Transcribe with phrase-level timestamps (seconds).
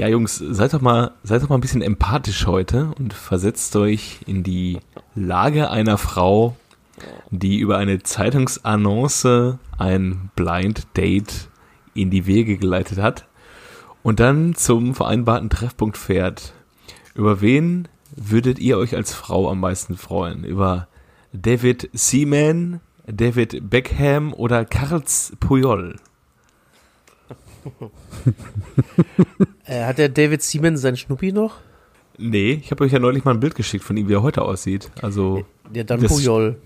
[0.00, 4.20] Ja, Jungs, seid doch mal, seid doch mal ein bisschen empathisch heute und versetzt euch
[4.26, 4.78] in die
[5.14, 6.56] Lage einer Frau,
[7.30, 11.50] die über eine Zeitungsannonce ein Blind Date
[11.92, 13.26] in die Wege geleitet hat
[14.02, 16.54] und dann zum vereinbarten Treffpunkt fährt.
[17.14, 17.86] Über wen
[18.16, 20.44] würdet ihr euch als Frau am meisten freuen?
[20.44, 20.88] Über
[21.34, 25.96] David Seaman, David Beckham oder Karls Puyol?
[29.64, 31.56] äh, hat der David Seaman sein Schnuppi noch?
[32.18, 34.42] Nee, ich habe euch ja neulich mal ein Bild geschickt von ihm, wie er heute
[34.42, 34.90] aussieht.
[35.00, 36.56] Also ja, dann Puyol.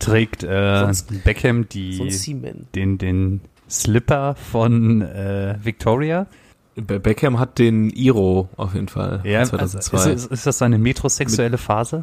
[0.00, 0.92] Trägt äh,
[1.24, 2.12] Beckham die,
[2.74, 6.26] den, den Slipper von äh, Victoria?
[6.74, 9.20] Beckham hat den Iro auf jeden Fall.
[9.24, 9.96] Ja, 2002.
[9.96, 12.02] Also ist, ist, das seine metrosexuelle Phase?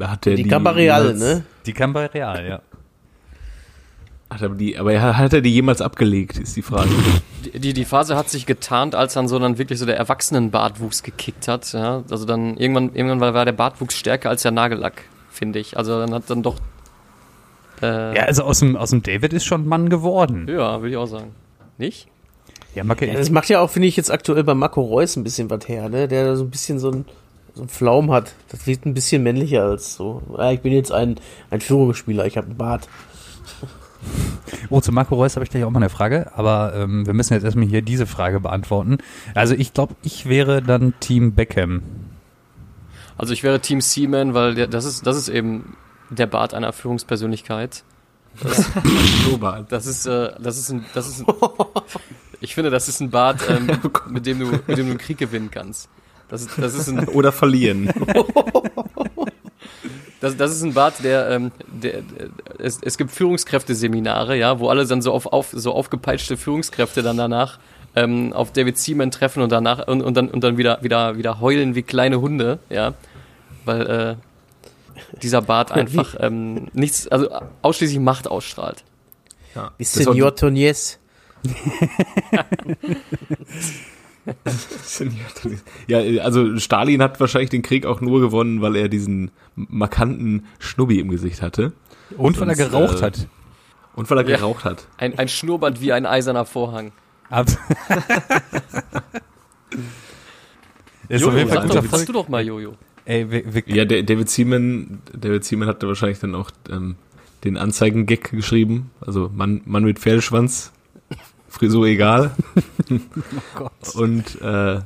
[0.00, 1.44] Hat der die, die Gamba Real, ne?
[1.66, 2.62] Die Gamba Real, ja.
[4.28, 6.90] Hat er die, aber hat er die jemals abgelegt, ist die Frage.
[7.44, 11.04] Die, die, die Phase hat sich getarnt, als dann so dann wirklich so der Erwachsenenbartwuchs
[11.04, 11.72] gekickt hat.
[11.72, 12.02] Ja?
[12.10, 15.76] Also dann irgendwann, irgendwann war der Bartwuchs stärker als der Nagellack, finde ich.
[15.76, 16.56] Also dann hat dann doch.
[17.82, 20.48] Äh, ja, also aus dem, aus dem David ist schon Mann geworden.
[20.48, 21.32] Ja, würde ich auch sagen.
[21.78, 22.08] Nicht?
[22.74, 25.48] Ja, ja, das macht ja auch, finde ich, jetzt aktuell bei Marco Reus ein bisschen
[25.48, 26.08] was her, ne?
[26.08, 27.06] Der so ein bisschen so ein,
[27.54, 28.34] so ein Pflaum hat.
[28.50, 30.20] Das wirkt ein bisschen männlicher als so.
[30.36, 31.16] Ja, ich bin jetzt ein,
[31.50, 32.88] ein Führungsspieler, ich habe einen Bart.
[34.70, 37.34] Oh, zu Marco Reus habe ich gleich auch mal eine Frage, aber ähm, wir müssen
[37.34, 38.98] jetzt erstmal hier diese Frage beantworten.
[39.34, 41.82] Also ich glaube, ich wäre dann Team Beckham.
[43.18, 45.76] Also ich wäre Team Seaman, weil der, das ist das ist eben
[46.10, 47.84] der Bart einer Führungspersönlichkeit.
[48.42, 48.70] Das,
[49.68, 51.34] das ist äh, das ist ein das ist ein,
[52.40, 53.66] ich finde, das ist ein Bart, ähm,
[54.08, 55.88] mit dem du mit dem du einen Krieg gewinnen kannst.
[56.28, 57.90] Das, das ist ein oder verlieren.
[60.20, 62.28] Das, das ist ein Bart, der, ähm, der, der
[62.58, 67.18] es, es gibt Führungskräfteseminare, ja, wo alle dann so auf, auf so aufgepeitschte Führungskräfte dann
[67.18, 67.58] danach
[67.94, 71.40] ähm, auf David Seaman treffen und danach und, und dann und dann wieder wieder wieder
[71.40, 72.94] heulen wie kleine Hunde, ja,
[73.64, 74.16] weil äh,
[75.22, 77.28] dieser Bart einfach ähm, nichts, also
[77.62, 78.84] ausschließlich Macht ausstrahlt.
[79.54, 79.72] Ja.
[79.76, 80.98] Wie Senor Tonies.
[85.86, 90.98] ja, also Stalin hat wahrscheinlich den Krieg auch nur gewonnen, weil er diesen markanten Schnubbi
[90.98, 91.72] im Gesicht hatte.
[92.16, 93.28] Und weil er geraucht äh, hat.
[93.94, 94.88] Und weil er ja, geraucht hat.
[94.98, 96.92] Ein, ein Schnurrbart wie ein eiserner Vorhang.
[97.30, 97.46] Ab
[101.08, 102.74] Jojo, sag doch, sag du doch mal, Jojo.
[103.04, 106.96] Ey, wir, wir ja, David Seaman, David Seaman hatte wahrscheinlich dann auch ähm,
[107.44, 108.90] den Anzeigen-Gag geschrieben.
[109.00, 110.72] Also Mann, Mann mit Pferdeschwanz
[111.56, 112.32] Frisur egal.
[113.60, 114.00] oh.
[114.00, 114.80] Und äh,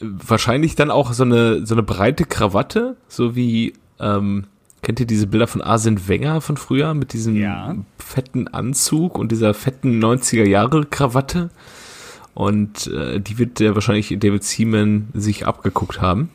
[0.00, 4.46] wahrscheinlich dann auch so eine, so eine breite Krawatte, so wie, ähm,
[4.82, 7.76] kennt ihr diese Bilder von Arsene Wenger von früher mit diesem ja.
[7.98, 11.50] fetten Anzug und dieser fetten 90er Jahre Krawatte?
[12.34, 16.30] Und äh, die wird der wahrscheinlich David Seaman sich abgeguckt haben.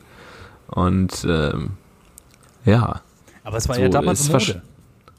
[0.66, 1.72] Und ähm,
[2.64, 3.02] ja.
[3.44, 4.62] Aber es war so ja damals Mode.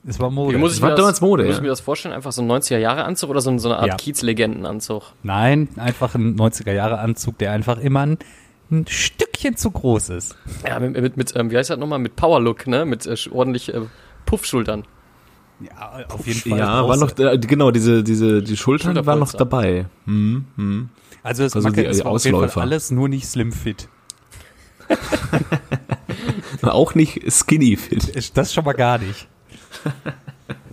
[0.06, 0.58] Es war Mode.
[0.58, 2.14] Wie muss ich, war das, damals Mode, muss ich mir das vorstellen?
[2.14, 3.96] Einfach so ein 90er-Jahre-Anzug oder so, so eine Art ja.
[3.96, 5.04] Kiez-Legenden-Anzug?
[5.22, 8.18] Nein, einfach ein 90er-Jahre-Anzug, der einfach immer ein,
[8.72, 10.36] ein, Stückchen zu groß ist.
[10.66, 12.00] Ja, mit, mit, mit ähm, wie heißt das nochmal?
[12.00, 12.86] Mit Power-Look, ne?
[12.86, 13.82] Mit äh, ordentlich äh,
[14.26, 14.86] Puffschultern.
[15.60, 16.58] Ja, auf jeden Fall.
[16.58, 19.86] Ja, war noch, äh, genau, diese, diese, die Schultern waren noch dabei.
[20.06, 20.90] Hm, hm.
[21.22, 22.62] Also es also die, die Ausläufer.
[22.62, 23.88] alles nur nicht slim fit.
[26.64, 28.36] auch nicht skinny fit.
[28.36, 29.28] Das schon mal gar nicht.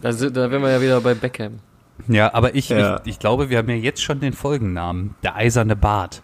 [0.00, 1.60] Da, da wären wir ja wieder bei Beckham.
[2.06, 3.00] Ja, aber ich, ja.
[3.04, 5.14] ich, ich glaube, wir haben ja jetzt schon den Folgennamen.
[5.22, 6.22] Der eiserne Bart.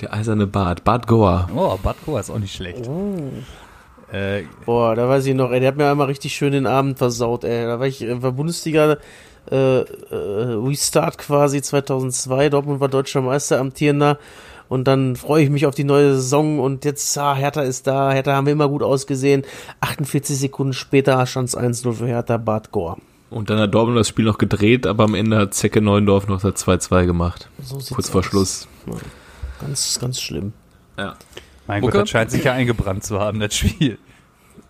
[0.00, 0.84] Der eiserne Bart.
[0.84, 1.48] Bart Goa.
[1.54, 2.86] Oh, Bart Goa ist auch nicht schlecht.
[2.86, 3.32] Oh.
[4.12, 6.98] Äh, Boah, da weiß ich noch, ey, der hat mir einmal richtig schön den Abend
[6.98, 7.64] versaut, ey.
[7.64, 8.98] Da war ich, war Bundesliga
[9.50, 12.50] äh, äh, Restart quasi 2002.
[12.50, 14.18] Dortmund war deutscher Meister, amtierender.
[14.68, 18.12] Und dann freue ich mich auf die neue Saison und jetzt, ah, Hertha ist da,
[18.12, 19.42] Hertha haben wir immer gut ausgesehen.
[19.80, 22.96] 48 Sekunden später stand es 1-0 für Hertha Bad Gore.
[23.30, 26.40] Und dann hat Dortmund das Spiel noch gedreht, aber am Ende hat Zecke Neuendorf noch
[26.40, 27.48] das 2-2 gemacht.
[27.62, 28.26] So Kurz vor aus.
[28.26, 28.68] Schluss.
[28.86, 28.94] Ja.
[29.60, 30.52] Ganz, ganz schlimm.
[30.98, 31.16] Ja.
[31.66, 31.92] Mein okay.
[31.92, 33.98] Gott, das scheint sich ja eingebrannt zu haben, das Spiel.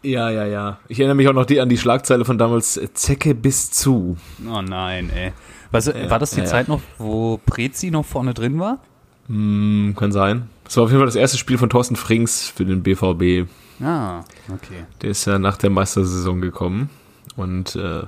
[0.02, 0.78] Ja, ja, ja.
[0.88, 4.16] Ich erinnere mich auch noch die, an die Schlagzeile von damals, Zecke bis zu.
[4.48, 5.32] Oh nein, ey.
[5.70, 8.78] Was, ja, war das die ja, Zeit noch, wo Prezi noch vorne drin war?
[9.28, 10.48] Hm, kann sein.
[10.64, 13.48] Das war auf jeden Fall das erste Spiel von Thorsten Frings für den BVB.
[13.82, 14.20] Ah,
[14.52, 14.84] okay.
[15.02, 16.90] Der ist ja nach der Meistersaison gekommen.
[17.36, 18.02] Und äh,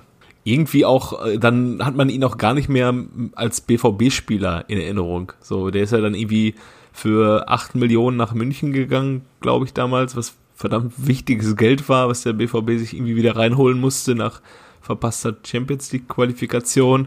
[0.45, 2.95] irgendwie auch, äh, dann hat man ihn auch gar nicht mehr
[3.35, 5.33] als BVB-Spieler in Erinnerung.
[5.41, 6.55] So, der ist ja dann irgendwie
[6.93, 12.23] für 8 Millionen nach München gegangen, glaube ich, damals, was verdammt wichtiges Geld war, was
[12.23, 14.41] der BVB sich irgendwie wieder reinholen musste nach
[14.81, 17.07] verpasster Champions League-Qualifikation.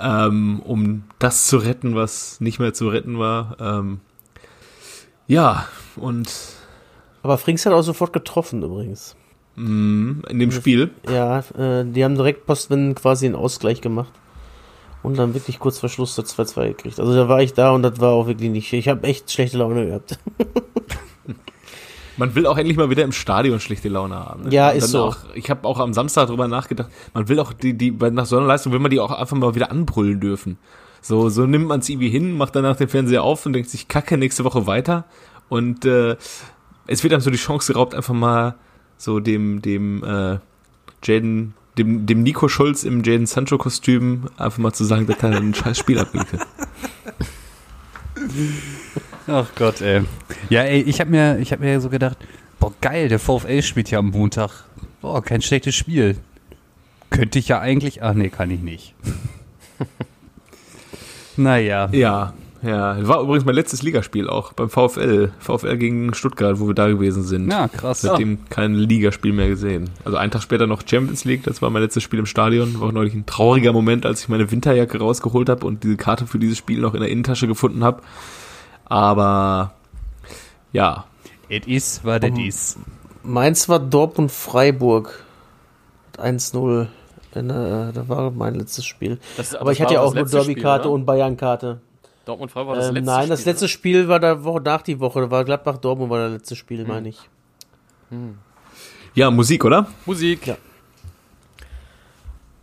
[0.00, 3.56] Ähm, um das zu retten, was nicht mehr zu retten war.
[3.60, 4.00] Ähm,
[5.26, 5.66] ja,
[5.96, 6.32] und
[7.22, 9.16] Aber Frings hat auch sofort getroffen übrigens.
[9.56, 10.90] mh, in dem Spiel.
[11.10, 14.12] Ja, äh, die haben direkt Postwenden quasi einen Ausgleich gemacht.
[15.02, 16.98] Und dann wirklich kurz vor Schluss das 2-2 gekriegt.
[16.98, 18.72] Also da war ich da und das war auch wirklich nicht.
[18.72, 20.18] Ich habe echt schlechte Laune gehabt.
[22.18, 24.44] Man will auch endlich mal wieder im Stadion schlechte Laune haben.
[24.44, 24.50] ne?
[24.52, 25.04] Ja, Und ist dann so.
[25.04, 26.88] Auch, ich habe auch am Samstag drüber nachgedacht.
[27.14, 29.36] Man will auch die, die bei- nach so einer Leistung will man die auch einfach
[29.36, 30.56] mal wieder anbrüllen dürfen.
[31.02, 33.86] So, so nimmt man es irgendwie hin, macht danach den Fernseher auf und denkt sich,
[33.88, 35.04] kacke, nächste Woche weiter.
[35.48, 36.16] Und äh,
[36.86, 38.54] es wird einem so die Chance geraubt, einfach mal
[38.96, 40.38] so dem, dem äh,
[41.04, 45.54] Jaden, dem, dem Nico Schulz im Jaden Sancho-Kostüm einfach mal zu sagen, dass er ein
[45.54, 46.46] scheiß Spiel abgelegt hat.
[49.28, 50.02] Ach Gott, ey.
[50.50, 52.16] Ja, ey, ich habe mir, ich hab mir so gedacht,
[52.60, 54.64] boah, geil, der VfL spielt ja am Montag.
[55.00, 56.16] Boah, kein schlechtes Spiel.
[57.10, 58.94] Könnte ich ja eigentlich, ach nee, kann ich nicht.
[61.36, 61.88] naja.
[61.92, 62.96] Ja, ja.
[63.06, 65.32] War übrigens mein letztes Ligaspiel auch beim VfL.
[65.38, 67.50] VfL gegen Stuttgart, wo wir da gewesen sind.
[67.50, 68.02] Ja, krass.
[68.02, 69.90] Seitdem kein Ligaspiel mehr gesehen.
[70.04, 72.80] Also einen Tag später noch Champions League, das war mein letztes Spiel im Stadion.
[72.80, 76.26] War auch neulich ein trauriger Moment, als ich meine Winterjacke rausgeholt habe und diese Karte
[76.26, 78.02] für dieses Spiel noch in der Innentasche gefunden habe.
[78.86, 79.72] Aber
[80.72, 81.04] ja,
[81.48, 82.76] It is, what it Um, is.
[83.22, 85.24] Meins war Dortmund Freiburg.
[86.18, 86.88] 1-0.
[87.32, 89.18] Wenn, äh, Da war mein letztes Spiel.
[89.36, 91.80] Das- Aber das ich hatte ja auch nur Derby-Karte Spiel, und Bayern-Karte.
[92.24, 93.68] Dortmund Freiburg war das Ähm, letzte nein, das Spiel, letzte oder?
[93.68, 95.20] Spiel war da Woche nach die Woche.
[95.20, 96.88] Da war Gladbach Dortmund war das letzte Spiel, Hm.
[96.88, 97.18] meine ich.
[99.14, 99.86] ja, Musik, oder?
[100.06, 100.46] Musik.
[100.46, 100.56] Ja.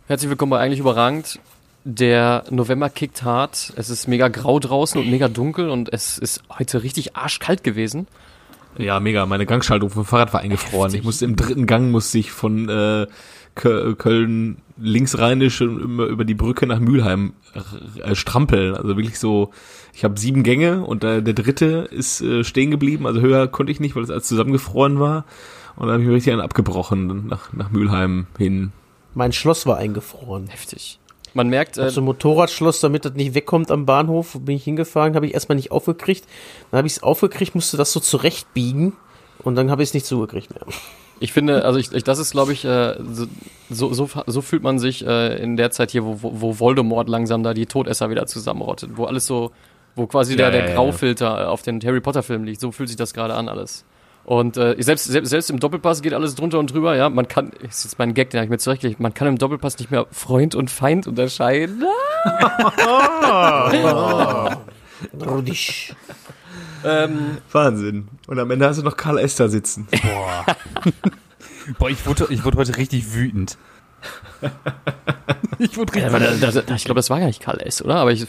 [0.06, 1.38] Herzlich willkommen bei Eigentlich Überragend.
[1.84, 3.72] Der November kickt hart.
[3.76, 8.06] Es ist mega grau draußen und mega dunkel und es ist heute richtig arschkalt gewesen.
[8.78, 9.26] Ja, mega.
[9.26, 10.86] Meine Gangschaltung vom Fahrrad war eingefroren.
[10.86, 11.00] Heftig.
[11.00, 13.06] Ich musste im dritten Gang musste ich von äh,
[13.54, 17.34] Kö- Köln linksrheinisch und immer über die Brücke nach Mülheim
[18.02, 18.74] äh, strampeln.
[18.74, 19.50] Also wirklich so,
[19.92, 23.06] ich habe sieben Gänge und äh, der dritte ist äh, stehen geblieben.
[23.06, 25.24] Also höher konnte ich nicht, weil es alles zusammengefroren war.
[25.76, 28.72] Und dann habe ich mir richtig einen abgebrochen nach, nach Mülheim hin.
[29.14, 30.48] Mein Schloss war eingefroren.
[30.48, 30.98] Heftig.
[31.34, 34.64] Man merkt, Ich äh, so ein Motorradschloss, damit das nicht wegkommt am Bahnhof, bin ich
[34.64, 36.24] hingefahren, habe ich erstmal nicht aufgekriegt.
[36.70, 38.94] Dann habe ich es aufgekriegt, musste das so zurechtbiegen
[39.42, 40.64] und dann habe ich es nicht zugekriegt mehr.
[41.20, 42.96] ich finde, also ich, ich das ist, glaube ich, äh,
[43.70, 47.42] so, so, so fühlt man sich äh, in der Zeit hier, wo, wo Voldemort langsam
[47.42, 49.50] da die Todesser wieder zusammenrottet, wo alles so,
[49.96, 50.74] wo quasi der, Ja, der ja, ja.
[50.74, 52.60] Graufilter äh, auf den Harry Potter Film liegt.
[52.60, 53.84] So fühlt sich das gerade an alles.
[54.24, 57.10] Und äh, selbst, selbst, selbst im Doppelpass geht alles drunter und drüber, ja.
[57.10, 59.78] Man kann, ist jetzt mein Gag, den habe ich mir zurechtgelegt, man kann im Doppelpass
[59.78, 61.84] nicht mehr Freund und Feind unterscheiden.
[65.26, 65.94] Rudisch.
[66.84, 68.08] Ähm, Wahnsinn.
[68.26, 69.88] Und am Ende hast du noch Karl Esther sitzen.
[70.02, 70.46] Boah.
[71.78, 73.56] Boah, ich wurde, ich wurde heute richtig wütend.
[75.58, 77.82] ich wurde Ja, richtig da, da, da, ich glaube, das war gar nicht Karl S.,
[77.82, 77.96] oder?
[77.96, 78.26] Aber ich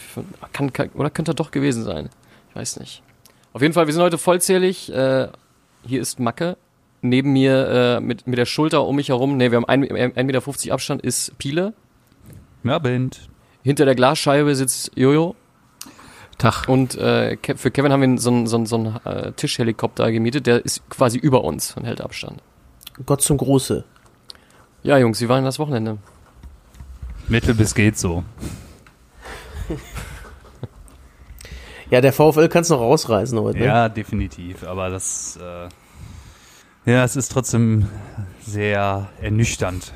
[0.52, 2.08] kann, kann oder könnte er doch gewesen sein.
[2.50, 3.02] Ich weiß nicht.
[3.52, 4.92] Auf jeden Fall, wir sind heute vollzählig.
[4.92, 5.28] Äh,
[5.86, 6.56] hier ist Macke.
[7.02, 10.72] Neben mir äh, mit, mit der Schulter um mich herum, ne, wir haben 1,50 Meter
[10.72, 11.74] Abstand, ist Piele.
[12.64, 13.28] Ja, Bind.
[13.62, 15.34] Hinter der Glasscheibe sitzt Jojo.
[16.38, 16.68] Tag.
[16.68, 20.10] Und äh, Ke- für Kevin haben wir so einen so einen- so einen, äh, Tischhelikopter
[20.12, 22.42] gemietet, der ist quasi über uns und hält Abstand.
[23.06, 23.84] Gott zum Gruße.
[24.82, 25.98] Ja, Jungs, wie war denn das Wochenende?
[27.28, 28.22] Mittel bis geht so.
[31.90, 33.58] Ja, der VfL kann es noch rausreißen heute.
[33.58, 33.64] Ne?
[33.66, 34.64] Ja, definitiv.
[34.66, 37.86] Aber das, äh, ja, es ist trotzdem
[38.44, 39.92] sehr ernüchternd.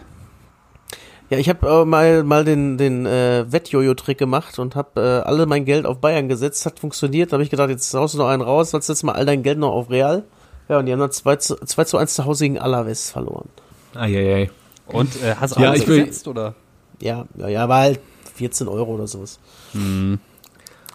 [1.31, 5.47] Ja, ich habe äh, mal, mal den, den äh, Wettjojo-Trick gemacht und habe äh, alle
[5.47, 6.67] mein Geld auf Bayern gesetzt.
[6.67, 7.31] Hat funktioniert.
[7.31, 9.43] Da habe ich gedacht, jetzt haust du noch einen raus, sonst setzt mal all dein
[9.45, 10.25] Geld noch auf Real.
[10.69, 13.49] Ja, und die haben dann 2 zu, 2 zu 1 zu Hause gegen Alaves verloren.
[13.95, 14.51] Eieiei.
[14.87, 16.55] Und äh, hast du Ja, alles ich will- gesetzt, oder?
[17.01, 18.01] Ja, ja, ja, war halt
[18.35, 19.39] 14 Euro oder sowas.
[19.73, 20.19] Hm.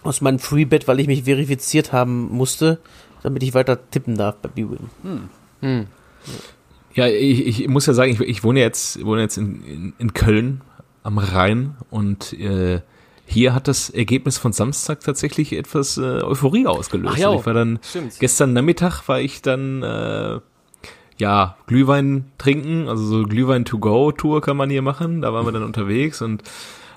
[0.06, 2.78] Aus meinem Freebet, weil ich mich verifiziert haben musste,
[3.22, 4.88] damit ich weiter tippen darf bei BWin.
[5.60, 5.86] Hm.
[6.94, 10.14] Ja, ich, ich muss ja sagen, ich, ich wohne jetzt, wohne jetzt in, in, in
[10.14, 10.62] Köln
[11.02, 12.80] am Rhein und äh,
[13.26, 17.14] hier hat das Ergebnis von Samstag tatsächlich etwas äh, Euphorie ausgelöst.
[17.14, 17.34] Ach ja.
[17.34, 18.18] Ich war dann Stimmt.
[18.20, 20.40] gestern Nachmittag war ich dann äh,
[21.18, 25.22] ja Glühwein trinken, also so Glühwein to go Tour kann man hier machen.
[25.22, 26.42] Da waren wir dann unterwegs und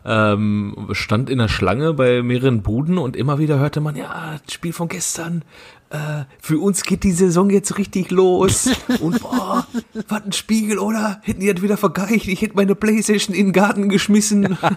[0.05, 4.53] ähm, stand in der Schlange bei mehreren Buden und immer wieder hörte man, ja, das
[4.53, 5.43] Spiel von gestern,
[5.89, 8.69] äh, für uns geht die Saison jetzt richtig los
[9.01, 9.65] und boah,
[10.07, 11.19] was ein Spiegel, oder?
[11.23, 14.57] Hätten die das wieder vergeicht, ich hätte meine Playstation in den Garten geschmissen.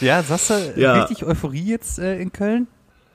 [0.00, 1.00] Ja, sagst du Ja.
[1.00, 2.68] richtig Euphorie jetzt äh, in Köln?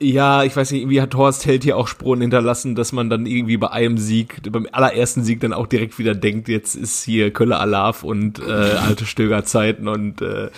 [0.04, 3.24] Ja, ich weiß nicht, irgendwie hat Horst Held hier auch Spuren hinterlassen, dass man dann
[3.24, 7.30] irgendwie bei einem Sieg, beim allerersten Sieg dann auch direkt wieder denkt, jetzt ist hier
[7.30, 10.50] Kölle Alarv und äh, alte Stöger Zeiten und äh,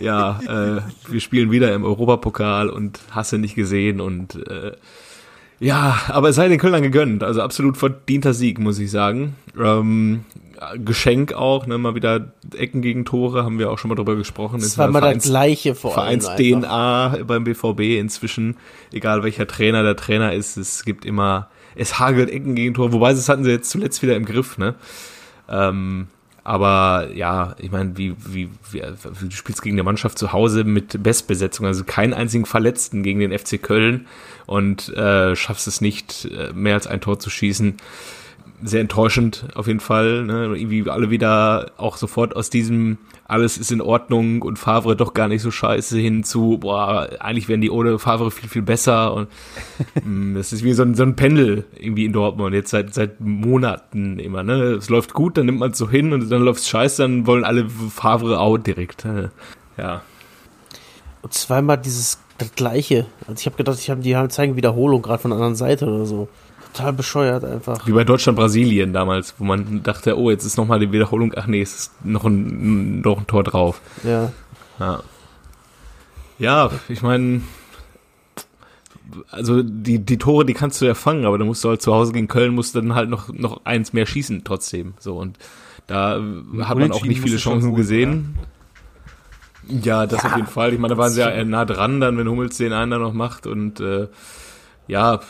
[0.00, 4.70] ja, äh, wir spielen wieder im Europapokal und hasse nicht gesehen und äh,
[5.58, 9.36] ja, aber es sei den Kölnern gegönnt, also absolut verdienter Sieg, muss ich sagen.
[9.58, 10.24] Ähm,
[10.84, 14.60] Geschenk auch, ne, mal wieder Ecken gegen Tore, haben wir auch schon mal drüber gesprochen.
[14.60, 16.20] Das war mal das gleiche vor allem.
[16.20, 18.56] Vereins DNA beim BVB inzwischen,
[18.92, 23.12] egal welcher Trainer der Trainer ist, es gibt immer, es hagelt Ecken gegen Tore, wobei
[23.12, 24.74] das hatten sie jetzt zuletzt wieder im Griff, ne?
[25.48, 26.08] Ähm,
[26.46, 31.02] aber ja, ich meine, wie, wie, wie, du spielst gegen eine Mannschaft zu Hause mit
[31.02, 34.06] Bestbesetzung, also keinen einzigen Verletzten gegen den FC Köln
[34.46, 37.78] und äh, schaffst es nicht, äh, mehr als ein Tor zu schießen
[38.62, 40.24] sehr enttäuschend auf jeden Fall.
[40.24, 40.56] Ne?
[40.56, 42.98] Irgendwie alle wieder auch sofort aus diesem
[43.28, 47.48] alles ist in Ordnung und Favre doch gar nicht so scheiße hin zu, boah, eigentlich
[47.48, 49.14] wären die ohne Favre viel, viel besser.
[49.14, 49.28] Und
[50.04, 53.20] mm, das ist wie so ein, so ein Pendel irgendwie in Dortmund, jetzt seit, seit
[53.20, 54.42] Monaten immer.
[54.42, 54.74] Ne?
[54.74, 57.26] Es läuft gut, dann nimmt man es so hin und dann läuft es scheiße, dann
[57.26, 59.04] wollen alle Favre out direkt.
[59.76, 60.02] Ja.
[61.22, 63.06] Und zweimal dieses das gleiche.
[63.26, 65.86] Also ich habe gedacht, ich habe die haben zeigen Wiederholung gerade von der anderen Seite
[65.86, 66.28] oder so
[66.72, 67.86] total bescheuert einfach.
[67.86, 71.62] Wie bei Deutschland-Brasilien damals, wo man dachte, oh, jetzt ist nochmal die Wiederholung, ach nee,
[71.62, 73.80] es ist noch ein, noch ein Tor drauf.
[74.04, 74.32] Ja.
[74.78, 75.02] Ja,
[76.38, 77.42] ja ich meine,
[79.30, 81.94] also die, die Tore, die kannst du ja fangen, aber dann musst du halt zu
[81.94, 84.94] Hause gegen Köln, musst du dann halt noch, noch eins mehr schießen trotzdem.
[84.98, 85.38] So, und
[85.86, 86.20] da
[86.62, 88.36] hat man auch nicht viele Chancen gut, gesehen.
[89.68, 90.72] Ja, ja das ja, auf jeden Fall.
[90.72, 93.12] Ich meine, da waren sie ja nah dran, dann, wenn Hummels den einen da noch
[93.12, 94.08] macht und äh,
[94.88, 95.20] ja,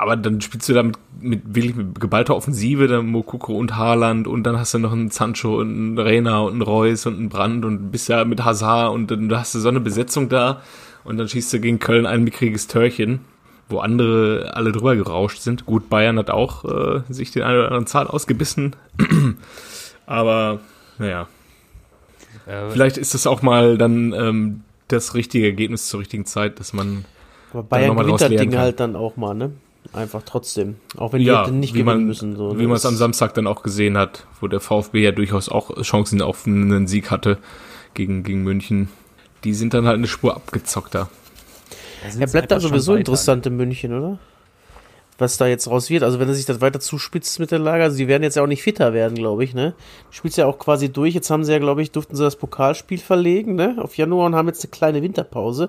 [0.00, 4.26] aber dann spielst du da mit, mit wirklich mit geballter Offensive, dann Mokoko und Haaland
[4.26, 7.28] und dann hast du noch einen Sancho und einen Reina und einen Reus und einen
[7.28, 10.62] Brand und bist ja mit Hazard und dann hast du so eine Besetzung da
[11.04, 13.20] und dann schießt du gegen Köln ein mickriges Törchen,
[13.68, 15.66] wo andere alle drüber gerauscht sind.
[15.66, 18.76] Gut, Bayern hat auch äh, sich den einen oder anderen Zahn ausgebissen,
[20.06, 20.60] aber
[20.98, 21.28] naja.
[22.70, 27.04] Vielleicht ist das auch mal dann ähm, das richtige Ergebnis zur richtigen Zeit, dass man
[27.52, 29.52] aber Bayern gewinnt das Ding halt dann auch mal, ne?
[29.92, 30.76] Einfach trotzdem.
[30.96, 32.36] Auch wenn die ja, nicht gewinnen man, müssen.
[32.36, 35.48] So, wie man es am Samstag dann auch gesehen hat, wo der VfB ja durchaus
[35.48, 37.38] auch Chancen auf einen Sieg hatte
[37.94, 38.88] gegen, gegen München.
[39.42, 41.08] Die sind dann halt eine Spur abgezockter.
[42.18, 44.18] Er bleibt da sowieso interessant in München, oder?
[45.18, 46.02] Was da jetzt raus wird.
[46.02, 48.42] Also wenn er sich das weiter zuspitzt mit der Lage, also die werden jetzt ja
[48.42, 49.74] auch nicht fitter werden, glaube ich, ne?
[50.08, 51.14] Du spielst ja auch quasi durch.
[51.14, 53.76] Jetzt haben sie ja, glaube ich, durften sie das Pokalspiel verlegen, ne?
[53.78, 55.68] Auf Januar und haben jetzt eine kleine Winterpause.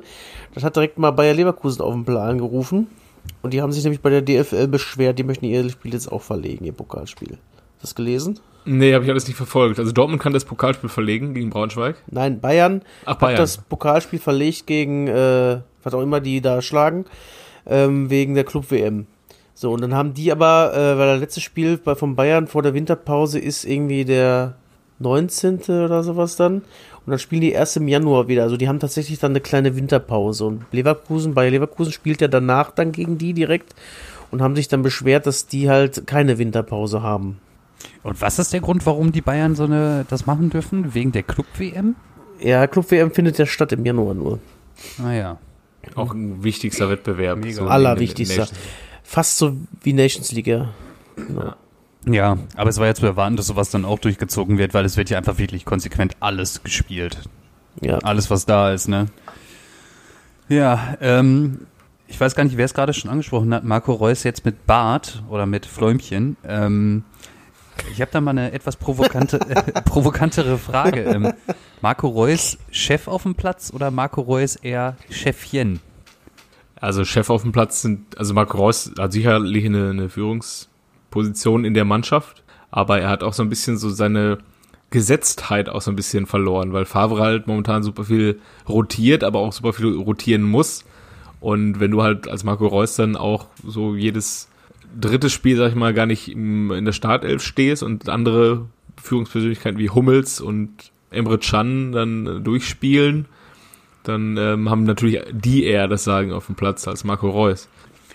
[0.53, 2.87] Das hat direkt mal Bayer Leverkusen auf den Plan gerufen.
[3.41, 6.21] Und die haben sich nämlich bei der DFL beschwert, die möchten ihr Spiel jetzt auch
[6.21, 7.31] verlegen, ihr Pokalspiel.
[7.31, 8.39] Hast du das gelesen?
[8.65, 9.79] Nee, habe ich alles nicht verfolgt.
[9.79, 11.95] Also Dortmund kann das Pokalspiel verlegen gegen Braunschweig?
[12.11, 13.33] Nein, Bayern, Ach, Bayern.
[13.33, 17.05] hat das Pokalspiel verlegt gegen, äh, was auch immer die da schlagen,
[17.65, 19.07] ähm, wegen der Club-WM.
[19.55, 22.61] So, und dann haben die aber, äh, weil das letzte Spiel bei, von Bayern vor
[22.61, 24.55] der Winterpause ist irgendwie der
[24.99, 25.59] 19.
[25.83, 26.61] oder sowas dann.
[27.05, 28.43] Und dann spielen die erst im Januar wieder.
[28.43, 30.45] Also die haben tatsächlich dann eine kleine Winterpause.
[30.45, 33.73] Und Leverkusen, bei Leverkusen spielt ja danach dann gegen die direkt
[34.29, 37.39] und haben sich dann beschwert, dass die halt keine Winterpause haben.
[38.03, 40.93] Und was ist der Grund, warum die Bayern so eine das machen dürfen?
[40.93, 41.95] Wegen der Club-WM?
[42.39, 44.39] Ja, Club-WM findet ja statt im Januar nur.
[44.97, 45.37] Naja.
[45.95, 47.43] Ah, Auch ein wichtigster Wettbewerb.
[47.51, 48.47] So Allerwichtigster.
[49.03, 50.69] Fast so wie Nations League, ja.
[51.15, 51.41] Genau.
[51.41, 51.55] Ja.
[52.05, 54.97] Ja, aber es war ja zu erwarten, dass sowas dann auch durchgezogen wird, weil es
[54.97, 57.19] wird ja einfach wirklich konsequent alles gespielt.
[57.79, 57.99] Ja.
[57.99, 59.07] Alles, was da ist, ne?
[60.49, 61.67] Ja, ähm,
[62.07, 63.63] ich weiß gar nicht, wer es gerade schon angesprochen hat.
[63.63, 66.35] Marco Reus jetzt mit Bart oder mit Fläumchen.
[66.43, 67.03] Ähm,
[67.93, 71.03] ich habe da mal eine etwas provokante, äh, provokantere Frage.
[71.03, 71.33] Ähm,
[71.81, 75.79] Marco Reus Chef auf dem Platz oder Marco Reus eher Chefchen?
[76.75, 80.67] Also Chef auf dem Platz sind, also Marco Reus hat sicherlich eine, eine Führungs-
[81.11, 84.39] Position in der Mannschaft, aber er hat auch so ein bisschen so seine
[84.89, 89.53] Gesetztheit auch so ein bisschen verloren, weil Favre halt momentan super viel rotiert, aber auch
[89.53, 90.83] super viel rotieren muss.
[91.39, 94.49] Und wenn du halt als Marco Reus dann auch so jedes
[94.99, 98.65] dritte Spiel, sag ich mal, gar nicht in der Startelf stehst und andere
[99.01, 103.25] Führungspersönlichkeiten wie Hummels und Emre Can dann durchspielen,
[104.03, 107.69] dann ähm, haben natürlich die eher das Sagen auf dem Platz als Marco Reus.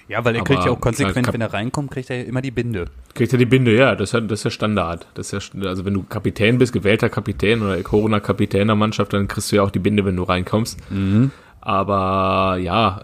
[0.08, 2.40] Ja, weil er Aber kriegt ja auch konsequent, wenn er reinkommt, kriegt er ja immer
[2.40, 2.86] die Binde.
[3.14, 5.06] Kriegt er die Binde, ja, das ist ja, das ist ja Standard.
[5.14, 9.26] Das ist ja, also wenn du Kapitän bist, gewählter Kapitän oder Corona-Kapitän der Mannschaft, dann
[9.26, 10.78] kriegst du ja auch die Binde, wenn du reinkommst.
[10.90, 11.32] Mhm.
[11.60, 13.02] Aber ja,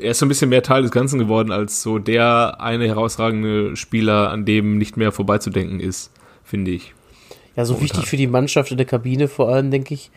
[0.00, 3.74] er ist so ein bisschen mehr Teil des Ganzen geworden, als so der eine herausragende
[3.76, 6.12] Spieler, an dem nicht mehr vorbeizudenken ist,
[6.44, 6.94] finde ich.
[7.56, 10.12] Ja, so wichtig für die Mannschaft in der Kabine vor allem, denke ich.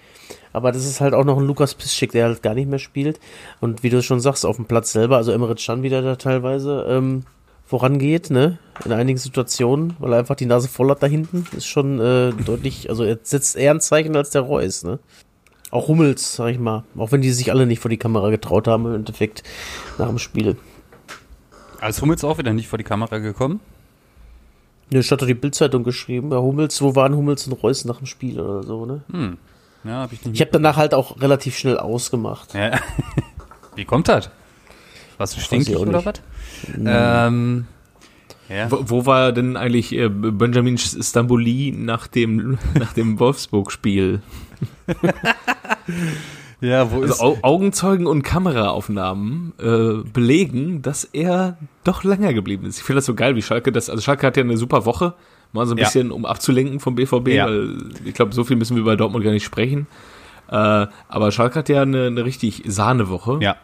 [0.54, 3.20] Aber das ist halt auch noch ein Lukas Piszczek, der halt gar nicht mehr spielt.
[3.60, 6.86] Und wie du schon sagst, auf dem Platz selber, also Emre Can wieder da teilweise
[6.90, 7.24] ähm,
[7.66, 8.60] vorangeht, ne?
[8.84, 11.48] In einigen Situationen, weil er einfach die Nase voll hat da hinten.
[11.56, 15.00] Ist schon äh, deutlich, also er setzt eher ein Zeichen als der Reus, ne?
[15.72, 16.84] Auch Hummels, sag ich mal.
[16.98, 19.44] Auch wenn die sich alle nicht vor die Kamera getraut haben im Endeffekt
[19.98, 20.58] nach dem Spiel.
[21.80, 23.62] Als Hummels auch wieder nicht vor die Kamera gekommen?
[24.92, 26.32] Ne, statt doch die Bildzeitung geschrieben.
[26.32, 29.02] Ja, Hummels, wo waren Hummels und Reus nach dem Spiel oder so, ne?
[29.10, 29.38] Hm.
[29.84, 30.36] Ja, hab ich nicht.
[30.36, 32.54] Ich habe danach halt auch relativ schnell ausgemacht.
[32.54, 32.80] Ja.
[33.76, 34.30] Wie kommt das?
[35.18, 36.22] Warst du stinkig oder was?
[36.78, 37.68] Ähm,
[38.50, 38.70] ja.
[38.72, 44.22] wo, wo, war denn eigentlich äh, Benjamin Stambouli nach dem, nach dem Wolfsburg-Spiel?
[46.62, 52.78] ja, wo also ist Augenzeugen und Kameraaufnahmen äh, belegen, dass er doch länger geblieben ist.
[52.78, 53.90] Ich finde das so geil, wie Schalke das.
[53.90, 55.14] Also Schalke hat ja eine super Woche,
[55.54, 55.86] mal so ein ja.
[55.86, 57.46] bisschen, um abzulenken vom BVB, ja.
[57.46, 59.88] weil ich glaube, so viel müssen wir bei Dortmund gar nicht sprechen.
[60.50, 63.40] Äh, aber Schalke hat ja eine, eine richtig Sahnewoche.
[63.42, 63.58] Ja.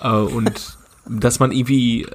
[0.00, 2.06] Äh, und dass man irgendwie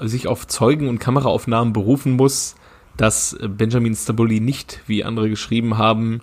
[0.00, 2.54] sich auf Zeugen und Kameraaufnahmen berufen muss,
[2.96, 6.20] dass Benjamin Staboli nicht, wie andere geschrieben haben,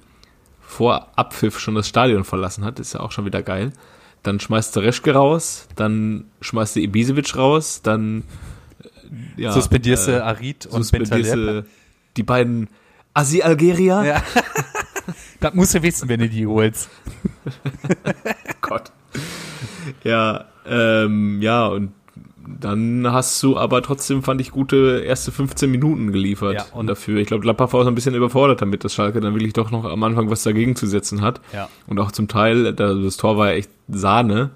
[0.62, 3.72] vor Abpfiff schon das Stadion verlassen hat, ist ja auch schon wieder geil.
[4.24, 8.24] Dann schmeißt der Reschke raus, dann schmeißt der Ibisevic raus, dann
[9.38, 11.66] äh, ja, suspendierst du äh, Arid und Bentaleb.
[12.18, 12.70] Die beiden
[13.14, 14.04] Asi Algeria.
[14.04, 14.24] Ja.
[15.40, 16.90] das musst du wissen, wenn du die holst.
[18.62, 18.92] Gott.
[20.04, 21.92] Ja, ähm, ja, und
[22.48, 27.20] dann hast du aber trotzdem, fand ich, gute erste 15 Minuten geliefert ja, und dafür.
[27.20, 29.86] Ich glaube, Gladbach war auch ein bisschen überfordert damit, dass Schalke dann wirklich doch noch
[29.86, 31.42] am Anfang was dagegen zu setzen hat.
[31.54, 31.70] Ja.
[31.88, 34.52] Und auch zum Teil, das Tor war ja echt Sahne,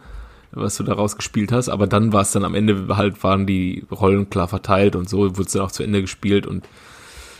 [0.52, 3.86] was du daraus gespielt hast, aber dann war es dann am Ende halt, waren die
[3.92, 6.68] Rollen klar verteilt und so wurde es dann auch zu Ende gespielt und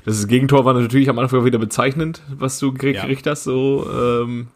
[0.06, 3.32] das Gegentor war natürlich am Anfang wieder bezeichnend, was du gekriegt ja.
[3.32, 4.48] hast, so, ähm,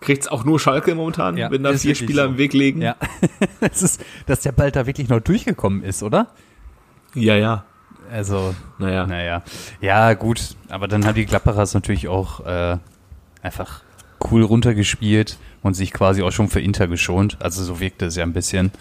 [0.00, 2.30] kriegt's auch nur Schalke momentan, ja, wenn da vier Spieler so.
[2.30, 2.82] im Weg liegen.
[2.82, 2.96] Ja.
[3.60, 6.28] das ist, dass der Ball da wirklich noch durchgekommen ist, oder?
[7.14, 7.64] Ja, ja.
[8.10, 9.06] Also, naja.
[9.06, 9.42] Naja.
[9.80, 10.56] Ja, gut.
[10.68, 12.76] Aber dann haben die Klapperers natürlich auch äh,
[13.42, 13.82] einfach
[14.30, 17.36] cool runtergespielt und sich quasi auch schon für Inter geschont.
[17.40, 18.72] Also so wirkte es ja ein bisschen.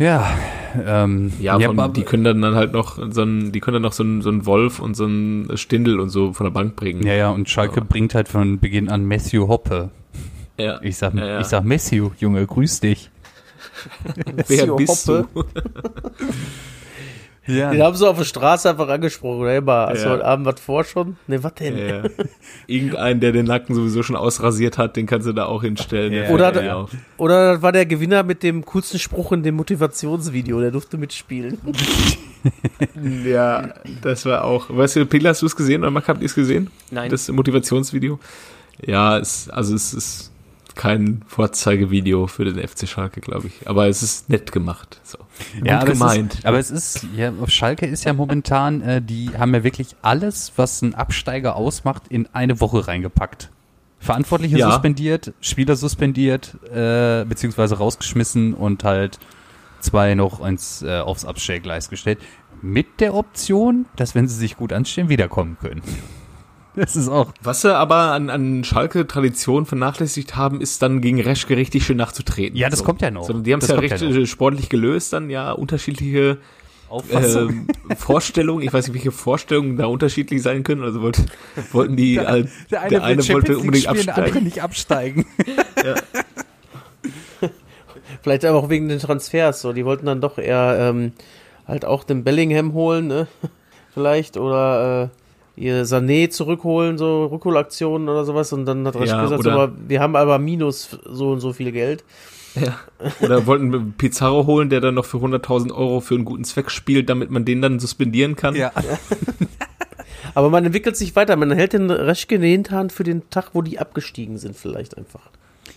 [0.00, 0.34] Ja,
[0.82, 3.92] ähm, ja, von, ja die können dann halt noch so ein, die können dann noch
[3.92, 7.06] so ein, so ein Wolf und so ein Stindel und so von der Bank bringen.
[7.06, 7.86] Ja, ja, und Schalke ja.
[7.86, 9.90] bringt halt von Beginn an Matthew Hoppe.
[10.58, 10.80] Ja.
[10.82, 11.40] Ich sag, ja, ja.
[11.40, 13.10] ich sag Matthew, Junge, grüß dich.
[14.48, 15.28] Wer bist Hoppe?
[15.34, 15.44] du?
[17.50, 17.70] Ja.
[17.70, 19.56] Den haben sie auf der Straße einfach angesprochen, oder?
[19.56, 20.04] Immer, hast ja.
[20.04, 21.16] du heute Abend was vor schon?
[21.26, 21.76] Ne, was denn?
[21.76, 22.02] Ja.
[22.66, 26.12] Irgendeinen, der den Nacken sowieso schon ausrasiert hat, den kannst du da auch hinstellen.
[26.12, 26.28] Ja.
[26.30, 26.86] Oder, ja.
[27.16, 31.58] oder das war der Gewinner mit dem coolsten Spruch in dem Motivationsvideo, der durfte mitspielen.
[33.24, 34.66] ja, das war auch.
[34.68, 36.70] Weißt du, Pille, hast du es gesehen oder Marc, habt ihr es gesehen?
[36.90, 37.10] Nein.
[37.10, 38.18] Das Motivationsvideo?
[38.86, 40.29] Ja, es, also es ist
[40.80, 43.68] kein Vorzeigevideo für den FC Schalke, glaube ich.
[43.68, 44.98] Aber es ist nett gemacht.
[45.04, 45.18] So.
[45.62, 46.32] Ja, aber gemeint.
[46.32, 49.94] Es ist, aber es ist, ja, Schalke ist ja momentan, äh, die haben ja wirklich
[50.00, 53.50] alles, was ein Absteiger ausmacht, in eine Woche reingepackt.
[53.98, 54.70] Verantwortliche ja.
[54.70, 59.18] suspendiert, Spieler suspendiert, äh, beziehungsweise rausgeschmissen und halt
[59.80, 62.20] zwei noch ins, äh, aufs Abstellgleis gestellt.
[62.62, 65.82] Mit der Option, dass wenn sie sich gut anstellen, wiederkommen können.
[66.76, 67.32] Das ist auch.
[67.42, 72.56] Was sie aber an, an Schalke-Tradition vernachlässigt haben, ist dann gegen Reschke richtig schön nachzutreten.
[72.56, 72.84] Ja, das so.
[72.84, 73.24] kommt ja noch.
[73.24, 76.38] So, die haben es ja recht ja sportlich gelöst, dann ja unterschiedliche
[77.12, 78.62] ähm, Vorstellungen.
[78.62, 80.82] Ich weiß nicht, welche Vorstellungen da unterschiedlich sein können.
[80.82, 81.24] Also wollte,
[81.72, 84.14] wollten die, der, halt, der eine, der eine wollte unbedingt spielen, absteigen.
[84.16, 85.26] Der andere nicht absteigen.
[85.84, 85.94] ja.
[88.22, 89.60] Vielleicht aber auch wegen den Transfers.
[89.60, 91.12] So, die wollten dann doch eher ähm,
[91.66, 93.28] halt auch den Bellingham holen, ne?
[93.94, 95.19] Vielleicht oder äh,
[95.60, 98.52] ihr Sané zurückholen, so Rückholaktionen oder sowas.
[98.52, 101.52] Und dann hat Resch ja, gesagt, so, aber wir haben aber minus so und so
[101.52, 102.02] viel Geld.
[102.54, 102.80] Ja.
[103.20, 107.08] Oder wollten Pizarro holen, der dann noch für 100.000 Euro für einen guten Zweck spielt,
[107.08, 108.56] damit man den dann suspendieren kann.
[108.56, 108.72] Ja.
[110.34, 111.36] aber man entwickelt sich weiter.
[111.36, 114.96] Man hält den Reschke in den Hintern für den Tag, wo die abgestiegen sind, vielleicht
[114.96, 115.30] einfach.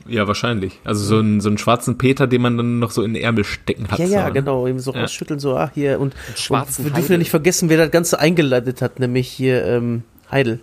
[0.07, 0.79] Ja, wahrscheinlich.
[0.83, 3.43] Also so einen, so einen schwarzen Peter, den man dann noch so in den Ärmel
[3.43, 3.99] stecken hat.
[3.99, 4.33] Ja, ja, so.
[4.33, 4.67] genau.
[4.67, 5.01] Eben so ja.
[5.01, 5.99] rausschütteln, so, ah, hier.
[5.99, 6.15] Und,
[6.49, 10.59] und wir dürfen ja nicht vergessen, wer das Ganze eingeleitet hat, nämlich hier ähm, Heidel.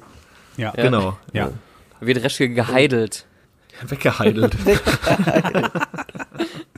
[0.57, 0.83] Ja, ja.
[0.83, 1.19] genau.
[1.33, 1.51] Ja.
[2.01, 3.27] Wird Reschke geheidelt.
[3.89, 4.57] Weggeheidelt.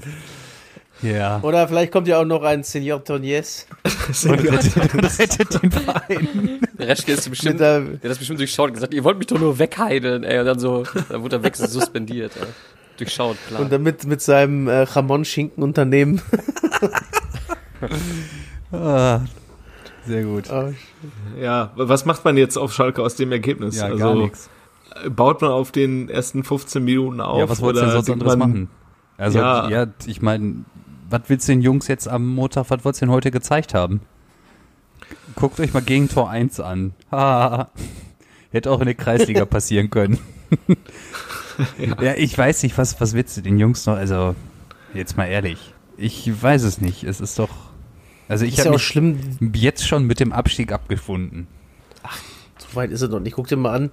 [1.02, 1.40] Ja.
[1.42, 3.66] Oder vielleicht kommt ja auch noch ein Senior Tonies.
[4.24, 6.60] und rettet, rettet den Verein.
[6.78, 9.26] Der Reschke ist bestimmt, der, der hat das bestimmt durchschaut und gesagt, ihr wollt mich
[9.26, 10.38] doch nur wegheideln, ey.
[10.38, 12.32] Und dann so, dann wurde er weg suspendiert.
[12.36, 12.46] Ey.
[12.98, 13.62] Durchschaut, klar.
[13.62, 16.22] Und damit mit seinem äh, Ramon-Schinken-Unternehmen.
[18.72, 19.20] ah,
[20.06, 20.50] sehr gut.
[20.50, 20.72] Oh,
[21.40, 23.76] ja, was macht man jetzt auf Schalke aus dem Ergebnis?
[23.76, 24.50] Ja, also, gar nichts.
[25.08, 27.38] baut man auf den ersten 15 Minuten auf?
[27.38, 28.68] Ja, was wolltest du denn sonst anderes machen?
[29.16, 30.64] Also, ja, ja ich meine,
[31.12, 34.00] was willst du den Jungs jetzt am Montag, was wolltest du denn heute gezeigt haben?
[35.36, 36.94] Guckt euch mal gegen Tor 1 an.
[38.50, 40.18] Hätte auch in der Kreisliga passieren können.
[41.78, 42.02] ja.
[42.02, 42.14] ja.
[42.16, 44.34] ich weiß nicht, was, was willst du den Jungs noch, also,
[44.94, 45.74] jetzt mal ehrlich.
[45.96, 47.04] Ich weiß es nicht.
[47.04, 47.50] Es ist doch,
[48.28, 51.46] also ich habe ja schlimm jetzt schon mit dem Abstieg abgefunden.
[52.02, 52.18] Ach,
[52.58, 53.34] so weit ist es noch nicht.
[53.34, 53.90] Guck dir mal an.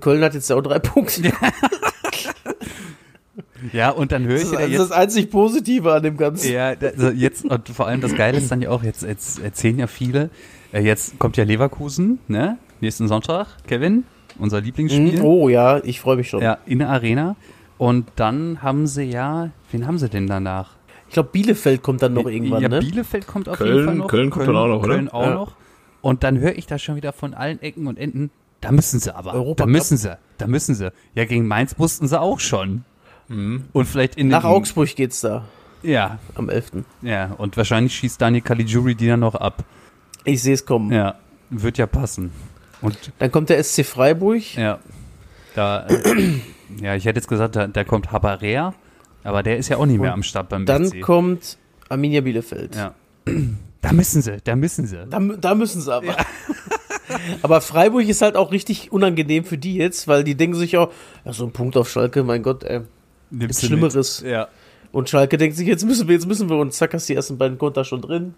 [0.00, 1.22] Köln hat jetzt ja auch drei Punkte.
[3.72, 6.52] Ja, und dann höre ich das ist, jetzt, das einzig Positive an dem Ganzen.
[6.52, 9.78] Ja, also jetzt und vor allem das Geile ist dann ja auch jetzt, jetzt erzählen
[9.78, 10.30] ja viele.
[10.72, 12.58] Äh, jetzt kommt ja Leverkusen, ne?
[12.80, 14.04] Nächsten Sonntag, Kevin,
[14.38, 15.20] unser Lieblingsspiel.
[15.22, 16.42] Oh ja, ich freue mich schon.
[16.42, 17.36] Ja, in der Arena.
[17.78, 20.70] Und dann haben sie ja, wen haben sie denn danach?
[21.08, 22.80] Ich glaube, Bielefeld kommt dann noch irgendwann, ja, ne?
[22.80, 24.08] Bielefeld kommt auf Köln, jeden Fall noch.
[24.08, 24.94] Köln kommt Köln, dann auch noch, oder?
[24.94, 25.34] Köln auch ja.
[25.34, 25.56] noch.
[26.00, 29.14] Und dann höre ich da schon wieder von allen Ecken und Enden, da müssen sie
[29.14, 29.34] aber.
[29.34, 30.18] Europa da müssen sie.
[30.38, 30.92] Da müssen sie.
[31.14, 32.84] Ja, gegen Mainz mussten sie auch schon.
[33.28, 33.64] Mhm.
[33.72, 35.44] Und vielleicht in Nach Augsburg geht's da.
[35.82, 36.18] Ja.
[36.34, 36.84] Am 11.
[37.02, 39.64] Ja, und wahrscheinlich schießt Daniel Caligiuri die dann noch ab.
[40.24, 40.92] Ich sehe es kommen.
[40.92, 41.16] Ja,
[41.50, 42.32] wird ja passen.
[42.82, 44.54] Und dann kommt der SC Freiburg.
[44.54, 44.78] Ja.
[45.54, 46.40] Da, äh,
[46.80, 48.74] ja, ich hätte jetzt gesagt, da, da kommt Habarea,
[49.24, 51.00] aber der ist ja auch nicht mehr am Start beim Dann FC.
[51.00, 51.56] kommt
[51.88, 52.74] Arminia Bielefeld.
[52.74, 52.94] Ja.
[53.80, 55.06] Da müssen sie, da müssen sie.
[55.08, 56.06] Da, da müssen sie aber.
[56.06, 56.16] Ja.
[57.42, 60.92] aber Freiburg ist halt auch richtig unangenehm für die jetzt, weil die denken sich auch,
[61.24, 62.82] ja, so ein Punkt auf Schalke, mein Gott, ey.
[63.30, 64.22] Nimmst Schlimmeres.
[64.22, 64.30] Mit.
[64.30, 64.48] Ja.
[64.92, 67.38] Und Schalke denkt sich, jetzt müssen wir, jetzt müssen wir und zack, hast die ersten
[67.38, 68.34] beiden Konter schon drin.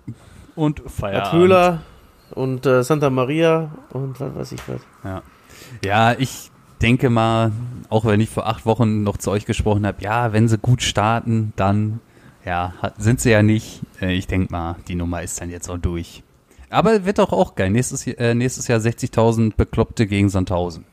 [0.55, 1.33] Und Feierabend.
[1.33, 1.83] Höhler
[2.31, 4.81] und äh, Santa Maria und was weiß ich was.
[5.05, 5.22] Ja.
[5.85, 6.51] Ja, ich
[6.83, 7.53] denke mal,
[7.88, 10.83] auch wenn ich vor acht Wochen noch zu euch gesprochen habe, ja, wenn sie gut
[10.83, 12.01] starten, dann
[12.44, 13.83] ja, sind sie ja nicht.
[14.01, 16.22] Äh, ich denke mal, die Nummer ist dann jetzt auch durch.
[16.70, 17.70] Aber wird doch auch geil.
[17.70, 20.85] Nächstes, äh, nächstes Jahr 60.000 Bekloppte gegen Sandhausen.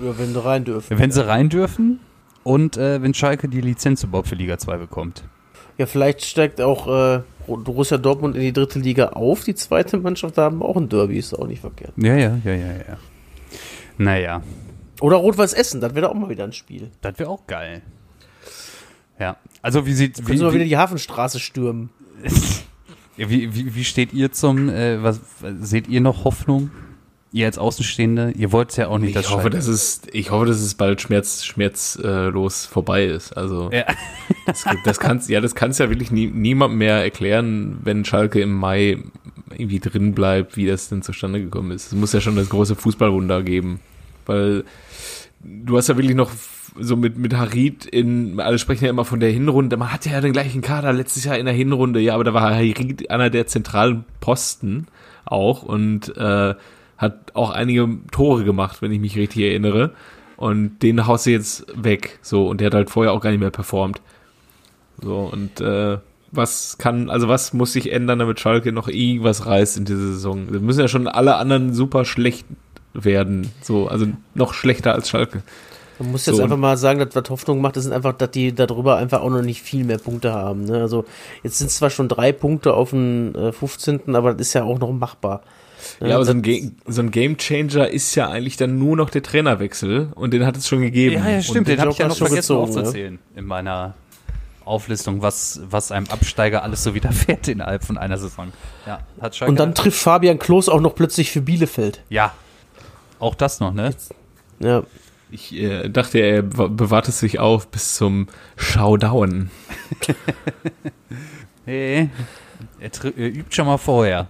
[0.00, 0.98] Ja, wenn sie rein dürfen.
[0.98, 1.14] Wenn ja.
[1.14, 2.00] sie rein dürfen,
[2.44, 5.24] und äh, wenn Schalke die Lizenz überhaupt für Liga 2 bekommt.
[5.78, 10.38] Ja, vielleicht steigt auch äh, Borussia Dortmund in die dritte Liga auf, die zweite Mannschaft,
[10.38, 11.92] da haben wir auch ein Derby, ist auch nicht verkehrt.
[11.96, 12.98] Ja, ja, ja, ja, ja.
[13.98, 14.42] Naja.
[15.00, 16.90] Oder Rot-Weiß Essen, das wäre auch mal wieder ein Spiel.
[17.00, 17.82] Das wäre auch geil.
[19.18, 20.24] Ja, also wie sieht...
[20.24, 21.90] Können Sie mal wieder die Hafenstraße stürmen.
[23.16, 25.20] wie, wie, wie steht ihr zum, äh, was,
[25.60, 26.70] seht ihr noch Hoffnung?
[27.32, 30.30] Ihr als Außenstehende, ihr wollt es ja auch nicht, ich dass hoffe, dass es, Ich
[30.30, 33.36] hoffe, dass es bald schmerz, schmerzlos vorbei ist.
[33.36, 33.84] Also ja.
[34.46, 38.52] das, das kann's, ja, das kann's ja wirklich nie, niemand mehr erklären, wenn Schalke im
[38.52, 38.98] Mai
[39.50, 41.86] irgendwie drin bleibt, wie das denn zustande gekommen ist.
[41.86, 43.80] Es muss ja schon das große Fußballwunder geben.
[44.26, 44.64] Weil
[45.42, 46.30] du hast ja wirklich noch
[46.78, 50.20] so mit, mit Harid in, alle sprechen ja immer von der Hinrunde, man hatte ja
[50.20, 53.46] den gleichen Kader letztes Jahr in der Hinrunde, ja, aber da war Harid einer der
[53.46, 54.86] zentralen Posten
[55.24, 56.54] auch und äh,
[56.98, 59.92] hat auch einige Tore gemacht, wenn ich mich richtig erinnere.
[60.36, 62.18] Und den haust du jetzt weg.
[62.22, 64.00] So, und der hat halt vorher auch gar nicht mehr performt.
[65.00, 65.98] So, und äh,
[66.32, 70.52] was kann, also was muss sich ändern, damit Schalke noch irgendwas reißt in dieser Saison?
[70.52, 72.46] Wir müssen ja schon alle anderen super schlecht
[72.94, 73.50] werden.
[73.62, 75.42] So, also noch schlechter als Schalke.
[75.98, 76.42] Man muss jetzt so.
[76.42, 79.42] einfach mal sagen, dass was Hoffnung macht, ist einfach, dass die darüber einfach auch noch
[79.42, 80.64] nicht viel mehr Punkte haben.
[80.64, 80.80] Ne?
[80.80, 81.04] Also
[81.42, 84.64] jetzt sind es zwar schon drei Punkte auf den äh, 15., aber das ist ja
[84.64, 85.42] auch noch machbar.
[86.00, 89.22] Ja, aber so ein, so ein Game Changer ist ja eigentlich dann nur noch der
[89.22, 91.16] Trainerwechsel und den hat es schon gegeben.
[91.16, 93.38] Ja, ja, stimmt, den, den habe ich ja noch vergessen gezogen, aufzuzählen ja?
[93.38, 93.94] in meiner
[94.64, 98.52] Auflistung, was, was einem Absteiger alles so widerfährt innerhalb von einer Saison.
[98.86, 102.02] Ja, hat Schalke und dann trifft Fabian Klos auch noch plötzlich für Bielefeld.
[102.08, 102.32] Ja,
[103.18, 103.94] auch das noch, ne?
[104.58, 104.82] Ja.
[105.30, 109.50] Ich äh, dachte, er bewahrt es sich auf bis zum Showdown.
[111.64, 112.10] hey,
[112.78, 114.28] er, er übt schon mal vorher.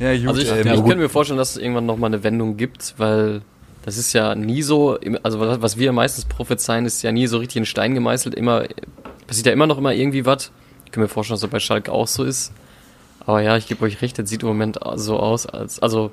[0.00, 0.16] Ja.
[0.16, 2.94] Gut, also ich, ähm, ich könnte mir vorstellen, dass es irgendwann nochmal eine Wendung gibt,
[2.96, 3.42] weil
[3.84, 7.56] das ist ja nie so, also was wir meistens prophezeien, ist ja nie so richtig
[7.56, 8.64] in Stein gemeißelt, immer,
[9.26, 10.52] passiert ja immer noch immer irgendwie was.
[10.84, 12.52] Ich kann mir vorstellen, dass das bei Schalke auch so ist.
[13.20, 16.10] Aber ja, ich gebe euch recht, das sieht im Moment so aus, als, also,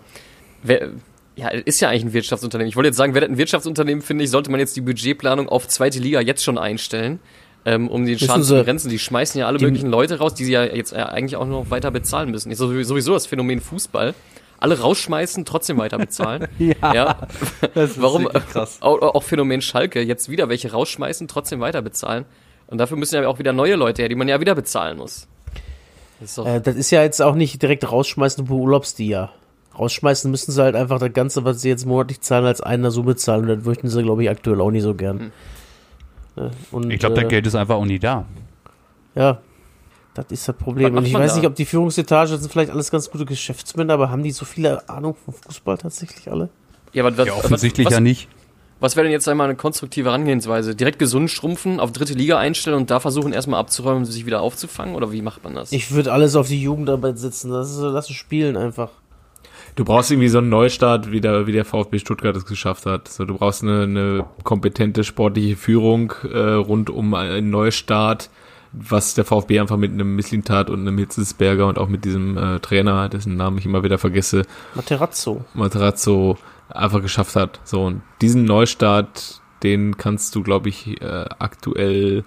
[0.64, 0.90] wer,
[1.36, 2.70] ja, ist ja eigentlich ein Wirtschaftsunternehmen.
[2.70, 5.50] Ich wollte jetzt sagen, wäre das ein Wirtschaftsunternehmen, finde ich, sollte man jetzt die Budgetplanung
[5.50, 7.20] auf zweite Liga jetzt schon einstellen
[7.68, 8.90] ähm, um den Schaden zu begrenzen.
[8.90, 11.70] Die schmeißen ja alle möglichen Leute raus, die sie ja jetzt äh, eigentlich auch noch
[11.70, 12.50] weiter bezahlen müssen.
[12.50, 14.14] Ist sowieso das Phänomen Fußball.
[14.60, 16.48] Alle rausschmeißen, trotzdem weiter bezahlen.
[16.60, 17.28] ja, ja.
[17.76, 18.28] Das ist Warum?
[18.30, 18.78] Krass.
[18.82, 22.26] Auch, auch Phänomen Schalke, jetzt wieder welche rausschmeißen, trotzdem weiter bezahlen.
[22.68, 25.28] Und dafür müssen ja auch wieder neue Leute her, die man ja wieder bezahlen muss.
[26.20, 29.32] Das ist, äh, das ist ja jetzt auch nicht direkt rausschmeißen, du beurlaubst die ja.
[29.78, 33.04] Rausschmeißen müssen sie halt einfach das Ganze, was sie jetzt monatlich zahlen, als einer so
[33.04, 33.42] bezahlen.
[33.42, 35.20] Und das möchten sie, glaube ich, aktuell auch nicht so gern.
[35.20, 35.32] Hm.
[36.72, 38.26] Und, ich glaube, das äh, Geld ist einfach auch nie da.
[39.16, 39.40] Ja.
[40.14, 40.98] Das ist das Problem.
[40.98, 41.38] Und ich weiß da?
[41.38, 44.88] nicht, ob die Führungsetage sind vielleicht alles ganz gute Geschäftsmänner, aber haben die so viele
[44.90, 46.50] Ahnung vom Fußball tatsächlich alle?
[46.94, 48.28] Ja, aber was, ja offensichtlich was, ja nicht.
[48.80, 50.76] Was wäre denn jetzt einmal eine konstruktive Herangehensweise?
[50.76, 54.96] Direkt gesund schrumpfen, auf dritte Liga einstellen und da versuchen erstmal abzuräumen, sich wieder aufzufangen?
[54.96, 55.72] Oder wie macht man das?
[55.72, 57.52] Ich würde alles auf die Jugendarbeit setzen.
[57.52, 58.92] Das ist so, lass es spielen einfach.
[59.78, 63.08] Du brauchst irgendwie so einen Neustart, wie der, wie der VfB Stuttgart es geschafft hat.
[63.08, 68.30] So, du brauchst eine, eine kompetente sportliche Führung äh, rund um einen Neustart
[68.74, 72.60] was der VfB einfach mit einem Misslintat und einem Hitzelsberger und auch mit diesem äh,
[72.60, 74.44] Trainer, dessen Namen ich immer wieder vergesse.
[74.76, 75.46] Materazzo.
[75.54, 76.38] Materazzo
[76.70, 77.60] einfach geschafft hat.
[77.64, 82.24] So, und diesen Neustart, den kannst du, glaube ich, äh, aktuell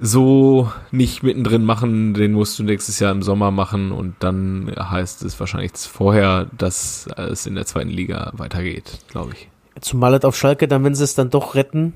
[0.00, 5.22] so nicht mittendrin machen, den musst du nächstes Jahr im Sommer machen und dann heißt
[5.22, 9.48] es wahrscheinlich vorher, dass es in der zweiten Liga weitergeht, glaube ich.
[9.80, 11.94] Zumal halt auf Schalke dann, wenn sie es dann doch retten,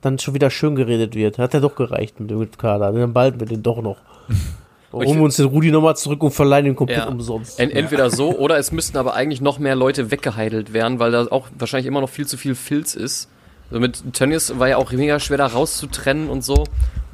[0.00, 1.38] dann schon wieder schön geredet wird.
[1.38, 2.92] Hat ja doch gereicht mit dem Kader.
[2.92, 3.96] Dann behalten wir den doch noch.
[4.92, 7.08] Holen wir uns den Rudi nochmal zurück und verleihen ihn komplett ja.
[7.08, 7.58] umsonst.
[7.58, 11.26] Ent entweder so oder es müssten aber eigentlich noch mehr Leute weggeheidelt werden, weil da
[11.26, 13.28] auch wahrscheinlich immer noch viel zu viel Filz ist.
[13.70, 16.64] Also mit Tönnies war ja auch mega schwer da rauszutrennen und so.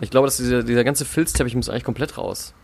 [0.01, 2.55] Ich glaube, dass dieser, dieser ganze Filzteppich muss eigentlich komplett raus.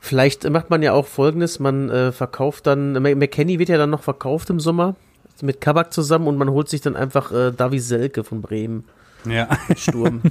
[0.00, 4.02] Vielleicht macht man ja auch folgendes, man äh, verkauft dann, McKenny wird ja dann noch
[4.02, 4.96] verkauft im Sommer
[5.42, 8.84] mit Kabak zusammen und man holt sich dann einfach äh, Davi Selke von Bremen.
[9.28, 9.48] Ja.
[9.76, 10.22] Sturm.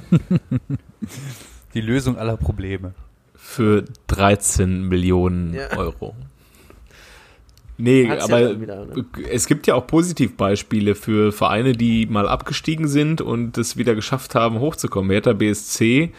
[1.74, 2.94] Die Lösung aller Probleme.
[3.34, 5.76] Für 13 Millionen ja.
[5.76, 6.14] Euro.
[7.76, 9.04] Nee, Hat's aber ja wieder, ne?
[9.30, 14.36] es gibt ja auch Positivbeispiele für Vereine, die mal abgestiegen sind und es wieder geschafft
[14.36, 15.10] haben, hochzukommen.
[15.10, 16.12] Hertha BSC,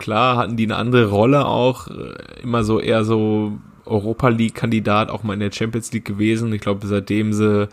[0.00, 5.22] klar hatten die eine andere Rolle auch, äh, immer so eher so Europa League-Kandidat, auch
[5.22, 6.52] mal in der Champions League gewesen.
[6.52, 7.68] Ich glaube, seitdem sie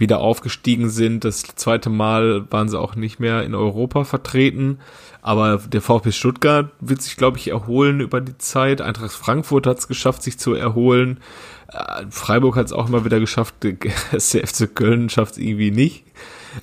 [0.00, 1.24] wieder aufgestiegen sind.
[1.24, 4.78] Das zweite Mal waren sie auch nicht mehr in Europa vertreten.
[5.22, 8.80] Aber der VfB Stuttgart wird sich, glaube ich, erholen über die Zeit.
[8.80, 11.20] Eintracht Frankfurt hat es geschafft, sich zu erholen.
[11.68, 13.54] Äh, Freiburg hat es auch immer wieder geschafft.
[13.62, 16.04] Der FC Köln schafft es irgendwie nicht.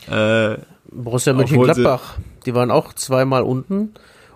[0.09, 0.57] Äh,
[0.91, 2.15] Borussia Mönchengladbach,
[2.45, 3.93] die waren auch zweimal unten.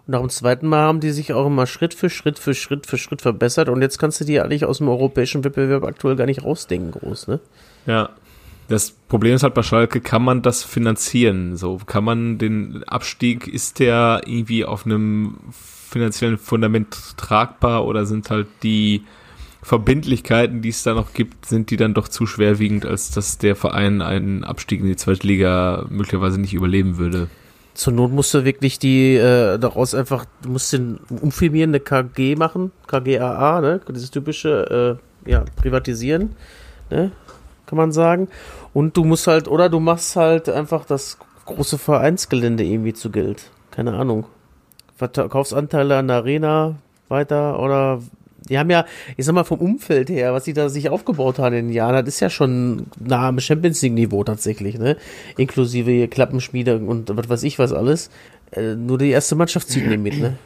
[0.07, 2.87] Und nach dem zweiten Mal haben die sich auch immer Schritt für Schritt für Schritt
[2.87, 3.69] für Schritt verbessert.
[3.69, 7.27] Und jetzt kannst du die eigentlich aus dem europäischen Wettbewerb aktuell gar nicht rausdenken, groß,
[7.27, 7.39] ne?
[7.85, 8.09] Ja,
[8.67, 11.57] das Problem ist halt bei Schalke, kann man das finanzieren?
[11.57, 18.29] So, kann man den Abstieg, ist der irgendwie auf einem finanziellen Fundament tragbar oder sind
[18.29, 19.03] halt die
[19.61, 23.55] Verbindlichkeiten, die es da noch gibt, sind die dann doch zu schwerwiegend, als dass der
[23.55, 27.27] Verein einen Abstieg in die zweite Liga möglicherweise nicht überleben würde?
[27.73, 32.71] Zur Not musst du wirklich die äh, daraus einfach, du musst den umfirmieren, KG machen,
[32.88, 33.81] KGAA, ne?
[33.89, 36.36] Dieses typische, äh, ja, privatisieren,
[36.89, 37.12] ne?
[37.65, 38.27] Kann man sagen.
[38.73, 43.49] Und du musst halt, oder du machst halt einfach das große Vereinsgelände irgendwie zu Geld.
[43.71, 44.25] Keine Ahnung.
[44.97, 46.75] Verkaufsanteile an der Arena
[47.07, 48.01] weiter oder
[48.49, 48.86] die haben ja,
[49.17, 52.06] ich sag mal, vom Umfeld her, was sie da sich aufgebaut haben in den Jahren,
[52.06, 54.97] das ist ja schon nah am Champions League-Niveau tatsächlich, ne?
[55.38, 58.10] Inklusive Klappenschmiede und was weiß ich was alles.
[58.51, 60.38] Äh, nur die erste Mannschaft zieht nicht mit, ne?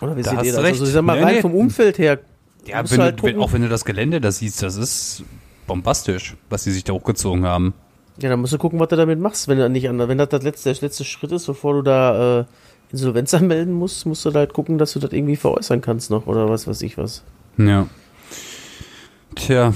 [0.00, 0.62] Oder wie da seht ihr das?
[0.62, 0.72] Recht.
[0.72, 1.40] Also ich sag mal, rein nee.
[1.40, 2.18] vom Umfeld her.
[2.66, 5.24] Ja, wenn halt du, auch wenn du das Gelände da siehst, das ist
[5.66, 7.74] bombastisch, was sie sich da hochgezogen haben.
[8.20, 9.48] Ja, dann musst du gucken, was du damit machst.
[9.48, 12.40] Wenn, du nicht an, wenn das der letzte, der letzte Schritt ist, bevor du da
[12.40, 12.44] äh,
[12.92, 16.26] Insolvenz anmelden musst, musst du da halt gucken, dass du das irgendwie veräußern kannst noch
[16.26, 17.22] oder was weiß ich was.
[17.56, 17.86] Ja.
[19.34, 19.72] Tja,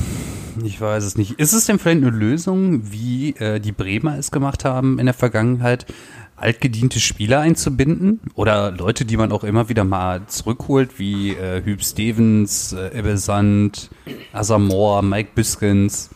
[0.63, 1.33] ich weiß es nicht.
[1.41, 5.15] Ist es denn vielleicht eine Lösung, wie äh, die Bremer es gemacht haben in der
[5.15, 5.87] Vergangenheit,
[6.37, 11.83] altgediente Spieler einzubinden oder Leute, die man auch immer wieder mal zurückholt, wie äh, Hüb
[11.83, 13.91] Stevens, äh, Ebbe Sand,
[14.33, 16.11] Asamoah, Mike Biskins.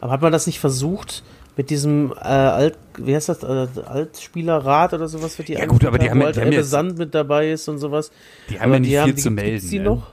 [0.00, 1.22] Aber hat man das nicht versucht
[1.56, 5.84] mit diesem äh, Alt, wie heißt das, äh, Altspielerrat oder sowas wird die Ja gut,
[5.84, 8.10] aber die haben, halt die haben jetzt, Sand mit dabei ist und sowas.
[8.48, 9.70] Die haben aber ja nicht viel haben, zu melden.
[9.70, 9.84] Die ne?
[9.84, 10.06] noch?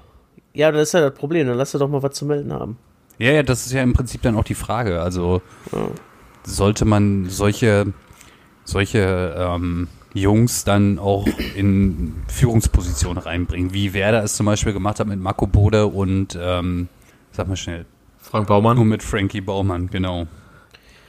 [0.54, 2.78] Ja, das ist ja das Problem, dann lass doch mal was zu melden haben.
[3.18, 5.02] Ja, ja, das ist ja im Prinzip dann auch die Frage.
[5.02, 5.42] Also
[5.72, 5.88] ja.
[6.44, 7.94] sollte man solche
[8.66, 15.08] solche ähm, Jungs dann auch in Führungspositionen reinbringen, wie Werder es zum Beispiel gemacht hat
[15.08, 16.88] mit Marco Bode und ähm,
[17.32, 17.86] sag mal schnell.
[18.20, 18.78] Frank Baumann.
[18.78, 20.28] Nur mit Frankie Baumann, genau.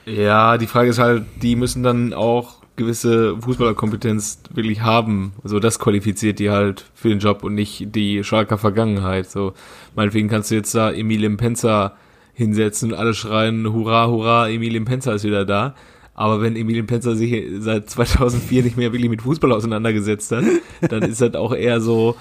[0.05, 5.33] Ja, die Frage ist halt, die müssen dann auch gewisse Fußballerkompetenz wirklich haben.
[5.43, 9.29] Also das qualifiziert die halt für den Job und nicht die Schalker Vergangenheit.
[9.29, 9.53] So,
[9.95, 11.95] meinetwegen kannst du jetzt da Emil Penzer
[12.33, 15.73] hinsetzen und alle schreien, hurra, hurra, Emil Penzer ist wieder da.
[16.17, 20.45] Aber wenn Emilien Penzer sich seit 2004 nicht mehr wirklich mit Fußball auseinandergesetzt hat,
[20.89, 22.15] dann ist das auch eher so,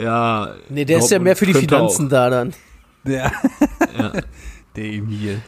[0.00, 0.54] ja.
[0.70, 2.10] Nee, der ist ja mehr für die Finanzen auch.
[2.10, 2.54] da dann.
[3.04, 3.30] Ja.
[3.98, 4.12] ja.
[4.74, 5.42] Der Emil.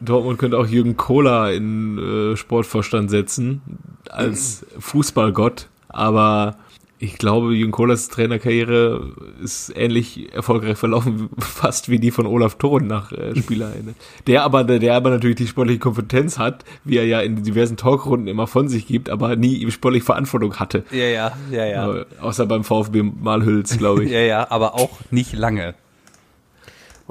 [0.00, 3.62] Dortmund könnte auch Jürgen Kohler in äh, Sportvorstand setzen
[4.08, 6.56] als Fußballgott, aber
[7.02, 9.10] ich glaube, Jürgen Kohlers Trainerkarriere
[9.42, 13.94] ist ähnlich erfolgreich verlaufen, fast wie die von Olaf Thon nach äh, Spielerende.
[14.28, 18.28] Der aber, der aber natürlich die sportliche Kompetenz hat, wie er ja in diversen Talkrunden
[18.28, 20.84] immer von sich gibt, aber nie sportlich Verantwortung hatte.
[20.92, 21.92] Ja, ja, ja, ja.
[21.92, 24.10] Äh, außer beim VfB Malhüls, glaube ich.
[24.12, 25.74] ja, ja, aber auch nicht lange.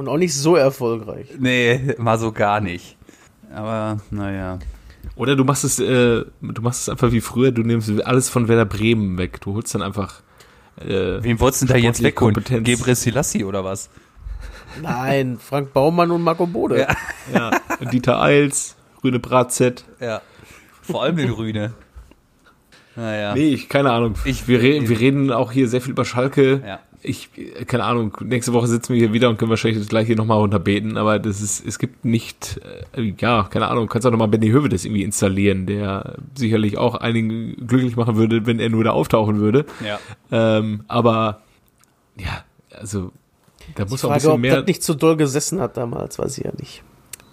[0.01, 1.27] Und auch nicht so erfolgreich.
[1.37, 2.97] Nee, mal so gar nicht.
[3.53, 4.57] Aber, naja.
[5.15, 8.47] Oder du machst es, äh, du machst es einfach wie früher, du nimmst alles von
[8.47, 9.41] Werder Bremen weg.
[9.41, 10.23] Du holst dann einfach.
[10.79, 12.33] Äh, Wen wolltest du da jetzt wegholen?
[12.63, 13.91] Gebre Selassie oder was?
[14.81, 16.79] Nein, Frank Baumann und Marco Bode.
[16.79, 16.95] Ja.
[17.31, 17.85] ja.
[17.91, 19.85] Dieter Eils, Rüne Bratzett.
[19.99, 20.23] Ja.
[20.81, 21.73] Vor allem den Rüne.
[22.95, 23.35] Naja.
[23.35, 24.15] Nee, ich, keine Ahnung.
[24.25, 26.63] Ich, wir, re wir reden auch hier sehr viel über Schalke.
[26.65, 27.29] Ja ich,
[27.67, 30.97] keine Ahnung, nächste Woche sitzen wir hier wieder und können wahrscheinlich das gleiche nochmal runterbeten,
[30.97, 32.59] aber das ist, es gibt nicht,
[32.95, 37.67] äh, ja, keine Ahnung, kannst auch nochmal Benny Hövedes irgendwie installieren, der sicherlich auch einigen
[37.67, 39.65] glücklich machen würde, wenn er nur da auftauchen würde.
[39.85, 39.99] Ja.
[40.31, 41.41] Ähm, aber,
[42.17, 43.11] ja, also,
[43.75, 44.53] da muss auch ein bisschen mehr.
[44.53, 46.83] Ob das nicht so doll gesessen hat damals, weiß ich ja nicht.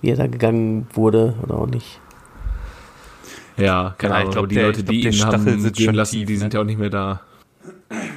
[0.01, 2.01] Wie er da gegangen wurde oder auch nicht.
[3.57, 6.27] Ja, keine ja, Ahnung, glaub, die der, Leute, die glaub, ihn haben gehen lassen, tief,
[6.27, 6.39] die ne?
[6.39, 7.21] sind ja auch nicht mehr da.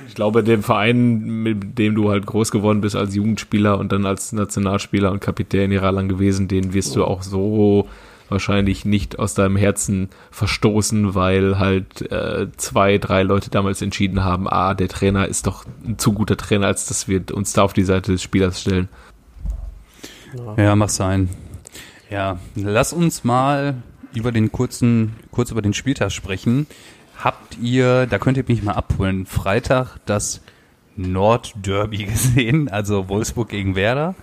[0.07, 4.05] Ich glaube, dem Verein, mit dem du halt groß geworden bist als Jugendspieler und dann
[4.05, 7.87] als Nationalspieler und Kapitän jahrelang gewesen, den wirst du auch so
[8.31, 14.47] wahrscheinlich nicht aus deinem Herzen verstoßen, weil halt äh, zwei, drei Leute damals entschieden haben,
[14.49, 17.73] ah, der Trainer ist doch ein zu guter Trainer, als dass wir uns da auf
[17.73, 18.89] die Seite des Spielers stellen.
[20.57, 21.29] Ja, mach sein.
[22.09, 23.75] Ja, lass uns mal
[24.13, 26.67] über den kurzen, kurz über den Spieltag sprechen.
[27.23, 30.41] Habt ihr, da könnt ihr mich mal abholen, Freitag das
[30.95, 34.15] Nordderby gesehen, also Wolfsburg gegen Werder?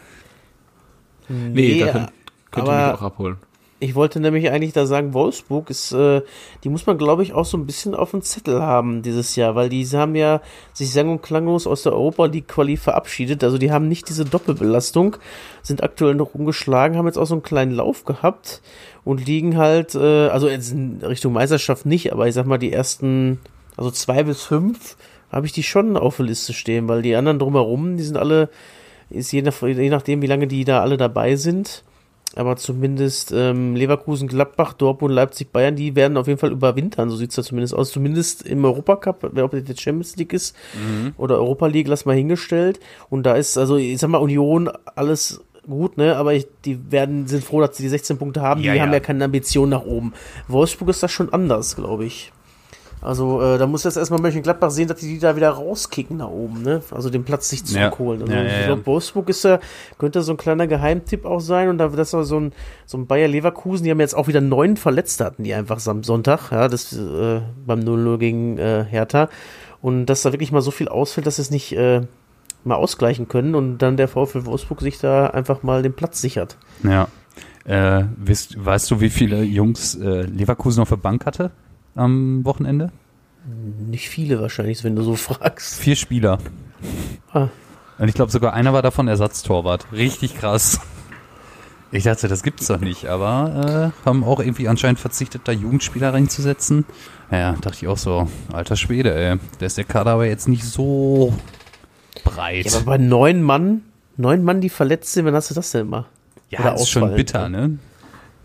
[1.29, 2.13] Nee, nee da könnt,
[2.51, 3.37] könnt ihr mich auch abholen.
[3.81, 6.23] Ich wollte nämlich eigentlich da sagen, Wolfsburg ist, äh,
[6.65, 9.55] die muss man glaube ich auch so ein bisschen auf dem Zettel haben dieses Jahr,
[9.55, 10.41] weil die haben ja
[10.73, 14.25] sich sang- und klanglos aus der Europa League Quali verabschiedet, also die haben nicht diese
[14.25, 15.19] Doppelbelastung,
[15.63, 18.63] sind aktuell noch umgeschlagen, haben jetzt auch so einen kleinen Lauf gehabt
[19.09, 22.71] und liegen halt, äh, also jetzt in Richtung Meisterschaft nicht, aber ich sag mal, die
[22.71, 23.39] ersten,
[23.75, 24.99] also zwei bis fünf
[25.33, 28.51] habe ich die schon auf der Liste stehen, weil die anderen drumherum, die sind alle,
[29.09, 31.85] ist je, nach, je nachdem, wie lange die da alle dabei sind,
[32.37, 37.17] aber zumindest ähm, Leverkusen, Gladbach, Dortmund, Leipzig, Bayern, die werden auf jeden Fall überwintern, so
[37.17, 37.91] sieht's da zumindest aus.
[37.91, 41.15] Zumindest im Europacup, ob das jetzt Champions League ist mhm.
[41.17, 42.79] oder Europa League, lass mal hingestellt.
[43.09, 46.17] Und da ist, also ich sag mal, Union alles gut, ne?
[46.17, 48.61] Aber ich, die werden, sind froh, dass sie die 16 Punkte haben.
[48.63, 48.85] Ja, die ja.
[48.85, 50.13] haben ja keine Ambition nach oben.
[50.49, 52.33] Wolfsburg ist das schon anders, glaube ich.
[53.01, 56.31] Also äh, da muss jetzt erstmal Mönchengladbach sehen, dass die die da wieder rauskicken nach
[56.31, 56.83] oben, ne?
[56.91, 58.23] Also den Platz sich zurückholen.
[58.23, 59.61] Also, ja, ja, ich glaube, Wolfsburg ist ja,
[59.99, 62.53] könnte so ein kleiner Geheimtipp auch sein und da das war so ein,
[62.87, 66.03] so ein Bayer Leverkusen, die haben jetzt auch wieder neun Verletzte hatten, die einfach am
[66.03, 69.29] Sonntag, ja, das äh, beim 0-0 gegen äh, Hertha.
[69.81, 72.01] Und dass da wirklich mal so viel ausfällt, dass es nicht äh,
[72.69, 76.57] mal ausgleichen können und dann der VfL Wolfsburg sich da einfach mal den Platz sichert.
[76.83, 77.09] Ja.
[77.65, 81.51] Äh, weißt, weißt du, wie viele Jungs äh, Leverkusen auf der Bank hatte
[81.95, 82.93] am Wochenende?
[83.91, 85.81] Nicht viele wahrscheinlich, wenn du so fragst.
[85.81, 86.39] Vier Spieler.
[87.33, 87.49] Ah.
[87.99, 89.93] Und ich glaube sogar einer war davon Ersatztorwart.
[89.93, 90.81] Richtig krass.
[91.91, 96.13] Ich dachte, das gibt's doch nicht, aber äh, haben auch irgendwie anscheinend verzichtet, da Jugendspieler
[96.13, 96.85] reinzusetzen.
[97.31, 99.39] Ja, dachte ich auch so, alter Schwede, ey.
[99.59, 101.35] Da ist der Kader aber jetzt nicht so
[102.25, 102.67] breit.
[102.67, 103.83] Ja, aber bei neun Mann,
[104.17, 106.07] neun Mann, die verletzt sind, wann hast du das denn immer?
[106.51, 107.79] Ja, Oder das ist schon bitter, ne?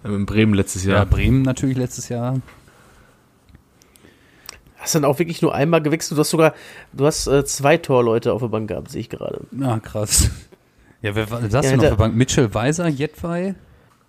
[0.03, 0.97] In Bremen letztes Jahr.
[0.97, 2.41] Ja, Bremen natürlich letztes Jahr.
[4.75, 6.17] Hast dann auch wirklich nur einmal gewechselt.
[6.17, 6.53] Du hast sogar,
[6.91, 9.41] du hast äh, zwei Torleute auf der Bank gehabt, sehe ich gerade.
[9.51, 10.29] Na, krass.
[11.01, 12.15] Ja, wer war das ja, noch auf der Bank?
[12.15, 13.55] Mitchell Weiser, Jetwei?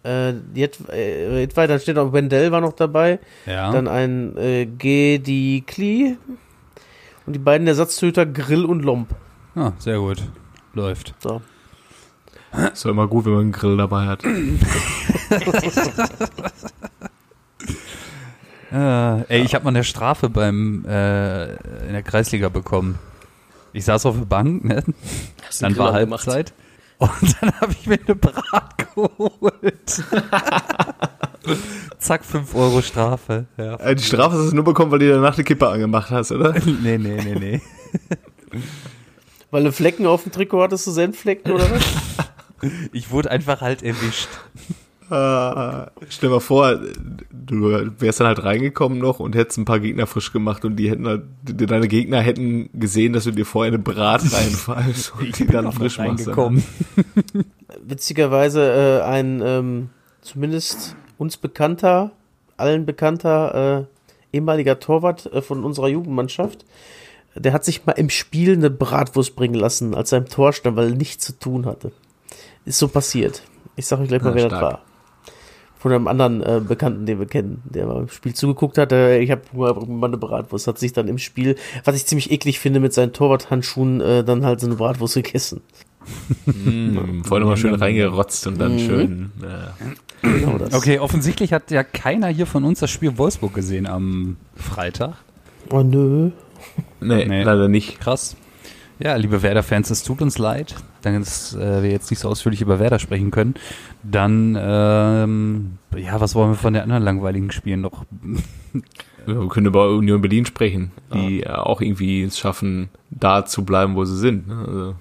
[0.04, 3.18] Äh, Jet, äh, Jetwei, dann steht auch Wendell war noch dabei.
[3.46, 3.72] Ja.
[3.72, 6.16] Dann ein äh, Gedi Kli
[7.26, 9.14] und die beiden Ersatztöter Grill und Lomp.
[9.56, 10.22] Ah, sehr gut.
[10.72, 11.14] Läuft.
[11.20, 11.40] So.
[12.72, 14.24] Ist doch immer gut, wenn man einen Grill dabei hat.
[18.72, 21.54] äh, ey, ich habe mal eine Strafe beim äh,
[21.86, 22.98] in der Kreisliga bekommen.
[23.72, 24.84] Ich saß auf der Bank, ne?
[25.60, 26.52] Dann war Halbzeit.
[26.98, 30.04] Und dann habe ich mir eine Brat geholt.
[31.98, 33.46] Zack, 5 Euro Strafe.
[33.56, 33.74] Ja.
[33.76, 36.52] Äh, die Strafe hast du nur bekommen, weil du danach die Kippe angemacht hast, oder?
[36.82, 37.60] nee, nee, nee, nee.
[39.54, 41.84] Weil du Flecken auf dem Trikot hattest, du Senfflecken oder was?
[42.92, 44.28] ich wurde einfach halt erwischt.
[45.04, 46.80] Uh, stell dir mal vor,
[47.30, 50.90] du wärst dann halt reingekommen noch und hättest ein paar Gegner frisch gemacht und die
[50.90, 55.32] hätten halt, deine Gegner hätten gesehen, dass du dir vorher eine Brat reinfallst und ich
[55.36, 56.28] die dann frisch machst.
[57.86, 59.90] Witzigerweise äh, ein ähm,
[60.20, 62.10] zumindest uns bekannter,
[62.56, 63.86] allen bekannter
[64.32, 66.64] äh, ehemaliger Torwart äh, von unserer Jugendmannschaft
[67.34, 70.76] der hat sich mal im Spiel eine Bratwurst bringen lassen, als er im Tor stand,
[70.76, 71.92] weil er nichts zu tun hatte.
[72.64, 73.42] Ist so passiert.
[73.76, 74.60] Ich sag euch gleich mal, ja, wer stark.
[74.60, 74.82] das war.
[75.78, 78.92] Von einem anderen äh, Bekannten, den wir kennen, der mal im Spiel zugeguckt hat.
[78.92, 82.58] Äh, ich habe mal eine Bratwurst, hat sich dann im Spiel, was ich ziemlich eklig
[82.58, 85.60] finde, mit seinen Torwarthandschuhen äh, dann halt so eine Bratwurst gegessen.
[86.46, 88.78] mm, vorher mal schön reingerotzt und dann mm.
[88.78, 89.32] schön.
[89.42, 90.28] Äh.
[90.38, 90.72] Genau das.
[90.72, 95.16] Okay, offensichtlich hat ja keiner hier von uns das Spiel Wolfsburg gesehen am Freitag.
[95.70, 96.30] Oh nö.
[97.04, 97.42] Nee, nee.
[97.42, 98.00] leider nicht.
[98.00, 98.36] Krass.
[98.98, 102.78] Ja, liebe Werder-Fans, es tut uns leid, dass äh, wir jetzt nicht so ausführlich über
[102.78, 103.54] Werder sprechen können.
[104.04, 108.04] Dann, ähm, ja, was wollen wir von den anderen langweiligen Spielen noch?
[109.26, 111.62] wir können über Union Berlin sprechen, die ja.
[111.62, 114.46] auch irgendwie es schaffen, da zu bleiben, wo sie sind.
[114.46, 114.64] Ne?
[114.66, 114.94] Also.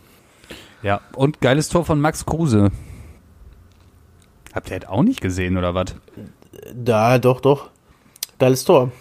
[0.82, 2.72] Ja, und geiles Tor von Max Kruse.
[4.54, 5.96] Habt ihr das auch nicht gesehen, oder was?
[6.76, 7.70] Da, doch, doch.
[8.40, 8.92] Geiles Tor.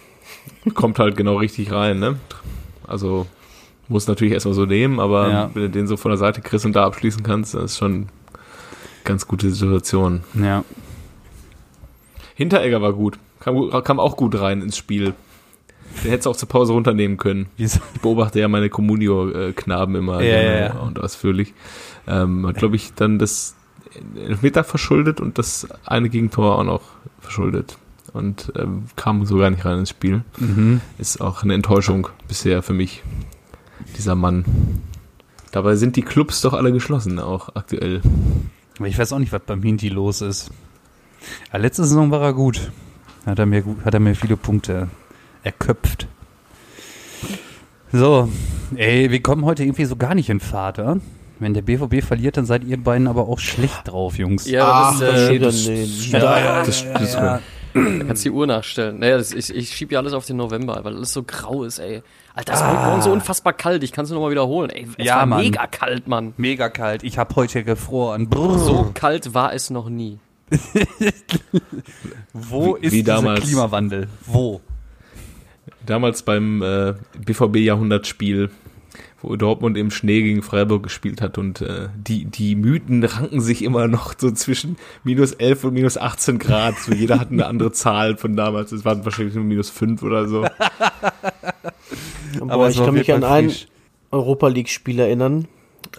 [0.73, 2.17] Kommt halt genau richtig rein, ne?
[2.93, 3.27] Also
[3.89, 5.49] muss natürlich erstmal so nehmen, aber ja.
[5.53, 7.91] wenn du den so von der Seite kriegst und da abschließen kannst, das ist schon
[7.93, 8.07] eine
[9.03, 10.23] ganz gute Situation.
[10.33, 10.63] Ja.
[12.35, 13.19] Hinteregger war gut.
[13.39, 15.13] Kam, kam auch gut rein ins Spiel.
[16.03, 17.47] Den hättest du auch zur Pause runternehmen können.
[17.57, 21.53] Ich beobachte ja meine Communio-Knaben immer ja, ja, und ausführlich.
[22.07, 23.55] Ähm, hat, glaube ich, dann das
[24.15, 26.81] Elfmeter verschuldet und das eine Gegentor auch noch
[27.19, 27.77] verschuldet.
[28.13, 30.23] Und ähm, kam so gar nicht rein ins Spiel.
[30.37, 30.81] Mhm.
[30.99, 33.03] Ist auch eine Enttäuschung bisher für mich
[33.97, 34.45] dieser Mann.
[35.51, 38.01] Dabei sind die Clubs doch alle geschlossen, auch aktuell.
[38.77, 40.51] Aber ich weiß auch nicht, was beim Hinti los ist.
[41.51, 42.71] Ja, letzte Saison war er gut.
[43.25, 44.89] Hat er mir, hat er mir viele Punkte
[45.43, 46.07] erköpft.
[47.91, 48.29] So,
[48.75, 50.99] ey, wir kommen heute irgendwie so gar nicht in Fahrt, oder?
[51.39, 54.47] Wenn der BVB verliert, dann seid ihr beiden aber auch schlecht drauf, Jungs.
[54.49, 57.39] Ja, Ach, das, äh, das, das, ja, das, das, ja.
[57.73, 58.99] Da kannst du die Uhr nachstellen.
[58.99, 61.79] Naja, das, ich, ich schieb ja alles auf den November, weil alles so grau ist,
[61.79, 62.03] ey.
[62.35, 62.73] Alter, es ah.
[62.73, 63.83] war morgen so unfassbar kalt.
[63.83, 64.69] Ich kann es nur mal wiederholen.
[64.69, 65.41] Ey, es ja, war Mann.
[65.41, 66.33] mega kalt, Mann.
[66.37, 67.03] Mega kalt.
[67.03, 68.29] Ich habe heute gefroren.
[68.29, 68.59] Brrr.
[68.59, 70.19] So kalt war es noch nie.
[72.33, 74.07] Wo wie, ist wie dieser Klimawandel?
[74.25, 74.61] Wo?
[75.85, 76.93] Damals beim äh,
[77.25, 78.51] BVB-Jahrhundertspiel
[79.23, 83.63] wo Dortmund im Schnee gegen Freiburg gespielt hat und äh, die, die Mythen ranken sich
[83.63, 86.77] immer noch so zwischen minus 11 und minus 18 Grad.
[86.77, 88.73] So jeder hat eine andere Zahl von damals.
[88.73, 90.45] Es waren wahrscheinlich nur minus 5 oder so.
[92.47, 93.53] Aber ich kann mich an einen
[94.11, 95.47] Europa League-Spiel erinnern.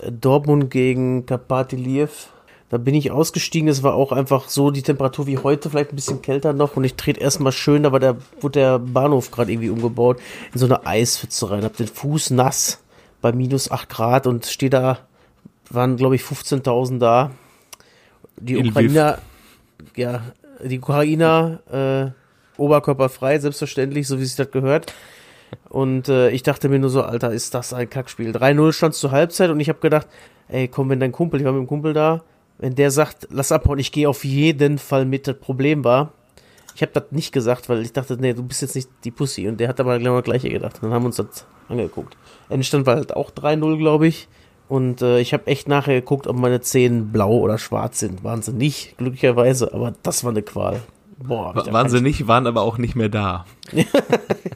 [0.08, 2.28] Dortmund gegen Karpati Liev.
[2.68, 5.96] Da bin ich ausgestiegen, es war auch einfach so die Temperatur wie heute, vielleicht ein
[5.96, 6.76] bisschen kälter noch.
[6.76, 10.18] Und ich trete erstmal schön, da war der, wurde der Bahnhof gerade irgendwie umgebaut,
[10.52, 11.62] in so eine Eispfütze rein.
[11.62, 12.83] Hab den Fuß nass
[13.24, 14.98] bei minus 8 Grad und stehe da,
[15.70, 17.30] waren glaube ich 15.000 da.
[18.38, 19.18] Die Ukrainer,
[19.96, 20.20] ja,
[20.62, 24.92] die Ukrainer, äh, oberkörperfrei, selbstverständlich, so wie sich das gehört.
[25.70, 28.30] Und äh, ich dachte mir nur so, Alter, ist das ein Kackspiel.
[28.30, 30.06] 3-0 stand zur Halbzeit und ich habe gedacht,
[30.48, 32.24] ey, komm, wenn dein Kumpel, ich war mit dem Kumpel da,
[32.58, 36.12] wenn der sagt, lass abhauen, ich gehe auf jeden Fall mit, das Problem war,
[36.74, 39.46] ich habe das nicht gesagt, weil ich dachte, nee, du bist jetzt nicht die Pussy.
[39.48, 40.78] Und der hat aber genau das gleiche gedacht.
[40.80, 42.16] dann haben wir uns das angeguckt.
[42.48, 44.28] Endstand war halt auch 3-0, glaube ich.
[44.68, 48.24] Und äh, ich habe echt nachher geguckt, ob meine Zähne blau oder schwarz sind.
[48.24, 50.80] Waren sie nicht, glücklicherweise, aber das war eine Qual.
[51.18, 53.46] Boah, waren sie nicht, waren aber auch nicht mehr da.
[53.72, 53.86] das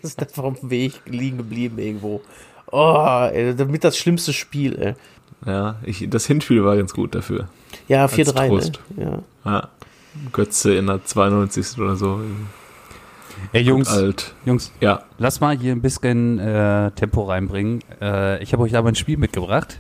[0.03, 2.21] ist einfach auf dem Weg liegen geblieben irgendwo.
[2.71, 4.95] Oh, ey, damit das schlimmste Spiel, ey.
[5.47, 7.49] Ja, ich, das Hinspiel war ganz gut dafür.
[7.87, 8.73] Ja, 4-3, ne?
[9.05, 9.23] Ja.
[9.45, 9.69] ja.
[10.33, 11.79] Götze in der 92.
[11.79, 12.21] oder so.
[13.53, 14.35] Ey, Jungs, alt.
[14.45, 15.03] Jungs, ja.
[15.19, 17.81] lass mal hier ein bisschen äh, Tempo reinbringen.
[18.01, 19.79] Äh, ich habe euch aber ein Spiel mitgebracht.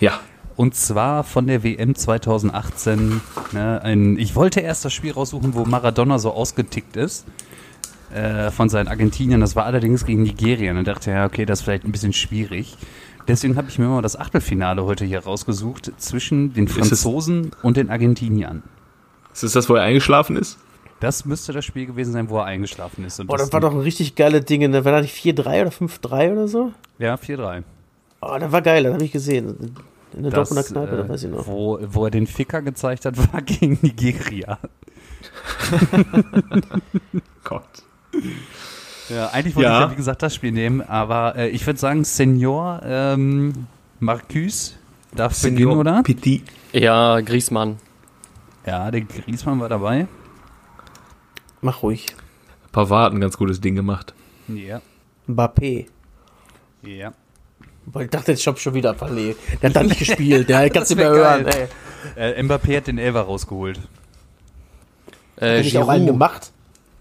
[0.00, 0.20] Ja.
[0.56, 3.20] Und zwar von der WM 2018.
[3.52, 7.24] Ne, ein, ich wollte erst das Spiel raussuchen, wo Maradona so ausgetickt ist
[8.12, 9.40] äh, von seinen Argentiniern.
[9.40, 10.72] Das war allerdings gegen Nigeria.
[10.72, 12.76] Und dachte ja, okay, das ist vielleicht ein bisschen schwierig.
[13.28, 17.90] Deswegen habe ich mir mal das Achtelfinale heute hier rausgesucht zwischen den Franzosen und den
[17.90, 18.62] Argentiniern.
[19.32, 20.58] Ist das das, wo er eingeschlafen ist?
[21.00, 23.20] Das müsste das Spiel gewesen sein, wo er eingeschlafen ist.
[23.20, 24.68] Und Boah, das, das war doch ein richtig geile Ding.
[24.68, 24.84] Ne?
[24.84, 26.72] War da nicht 4-3 oder 5-3 oder so?
[26.98, 27.62] Ja, 4-3.
[28.20, 29.76] Oh, das war geil, das habe ich gesehen.
[30.14, 31.46] In der Dortmunder Kneipe, äh, da weiß ich noch.
[31.46, 34.58] Wo, wo er den Ficker gezeigt hat, war gegen Nigeria.
[37.44, 37.62] Gott.
[39.08, 39.78] Ja, eigentlich wollte ja.
[39.78, 43.66] ich ja, wie gesagt, das Spiel nehmen, aber äh, ich würde sagen, Senior ähm,
[44.00, 44.76] Marcus
[45.14, 46.02] darf Senior beginnen, oder?
[46.02, 46.42] Petit.
[46.72, 47.76] Ja, Griesmann.
[48.68, 50.06] Ja, der Griesmann war dabei.
[51.62, 52.04] Mach ruhig.
[52.70, 54.12] Pavard hat ein ganz gutes Ding gemacht.
[54.46, 54.82] Ja.
[55.26, 55.86] Mbappé.
[56.82, 57.14] Ja.
[57.98, 59.40] ich dachte, ich habe schon wieder verlegt.
[59.62, 60.50] Der hat da nicht gespielt.
[60.50, 61.46] Der kannst du mehr hören.
[61.46, 61.68] Ey.
[62.14, 63.80] Äh, Mbappé hat den Elfer rausgeholt.
[65.36, 66.52] Äh, hat er auch einen gemacht?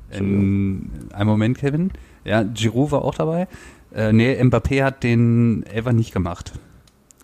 [0.09, 1.91] In, ein Moment, Kevin.
[2.23, 3.49] Ja, Giroud war auch dabei.
[3.93, 6.53] Äh, nee, Mbappé hat den Ever nicht gemacht.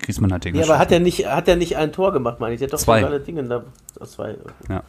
[0.03, 2.53] Griezmann hat den Ja, aber hat er nicht, hat er nicht ein Tor gemacht, meine
[2.53, 2.59] ich?
[2.59, 3.03] Der hat doch Zwei.
[3.03, 3.63] alle Dinge da.
[3.97, 4.35] Das zwei.
[4.69, 4.83] Ja.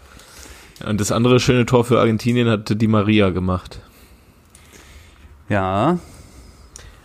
[0.86, 3.80] Und das andere schöne Tor für Argentinien hatte Di Maria gemacht.
[5.48, 5.98] Ja,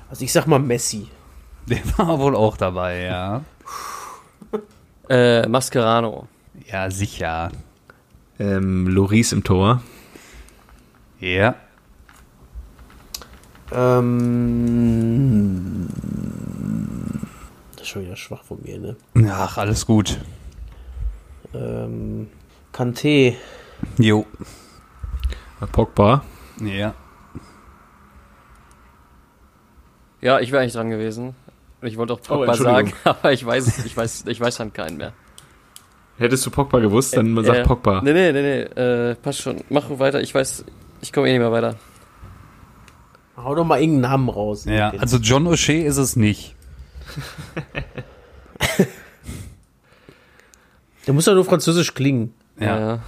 [0.09, 1.07] Also ich sag mal Messi.
[1.67, 3.41] der war wohl auch dabei, ja.
[5.09, 6.27] Äh, Mascherano.
[6.71, 7.51] Ja, sicher.
[8.39, 9.81] Ähm, Loris im Tor.
[11.19, 11.55] Ja.
[13.71, 15.87] Ähm,
[17.79, 18.97] das ist schon wieder schwach von mir, ne?
[19.31, 20.19] Ach, alles gut.
[21.53, 22.27] Ähm,
[22.73, 23.35] Kanté.
[23.97, 24.25] Jo.
[25.71, 26.23] Pogba.
[26.61, 26.93] Ja.
[30.19, 31.35] Ja, ich wäre eigentlich dran gewesen.
[31.81, 32.99] Ich wollte auch Oh, Pogba sagen, Entschuldigung.
[33.05, 35.13] aber ich weiß, ich weiß, ich weiß dann keinen mehr.
[36.17, 38.01] Hättest du Pogba gewusst, dann sag Äh, Pogba.
[38.01, 39.63] Nee, nee, nee, nee, äh, passt schon.
[39.69, 40.65] Mach weiter, ich weiß,
[40.99, 41.75] ich komme eh nicht mehr weiter.
[43.37, 44.65] Hau doch mal irgendeinen Namen raus.
[44.65, 46.57] Ja, also John O'Shea ist es nicht.
[51.07, 52.33] Der muss ja nur französisch klingen.
[52.59, 52.99] Ja.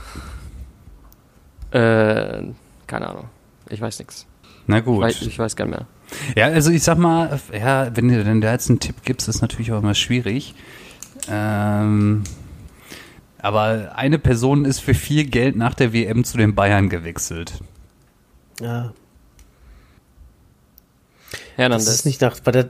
[1.72, 2.38] Ja.
[2.40, 2.44] Äh,
[2.88, 3.30] keine Ahnung.
[3.70, 4.26] Ich weiß nichts.
[4.68, 5.02] Na Ich gut.
[5.02, 5.88] weiß, ich weiß gar nicht mehr.
[6.36, 9.42] Ja, also ich sag mal, ja, wenn du denn da jetzt einen Tipp gibst, ist
[9.42, 10.56] natürlich auch immer schwierig.
[11.30, 12.24] Ähm,
[13.38, 17.54] aber eine Person ist für viel Geld nach der WM zu den Bayern gewechselt.
[18.60, 18.94] Ja.
[21.56, 21.86] Hernandez.
[21.86, 22.38] Das ist nicht nach.
[22.44, 22.70] War der,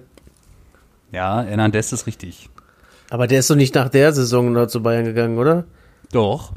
[1.12, 2.49] Ja, Hernandez ist richtig.
[3.09, 5.66] aber der ist doch nicht nach der Saison noch zu Bayern gegangen, oder?
[6.12, 6.53] Doch.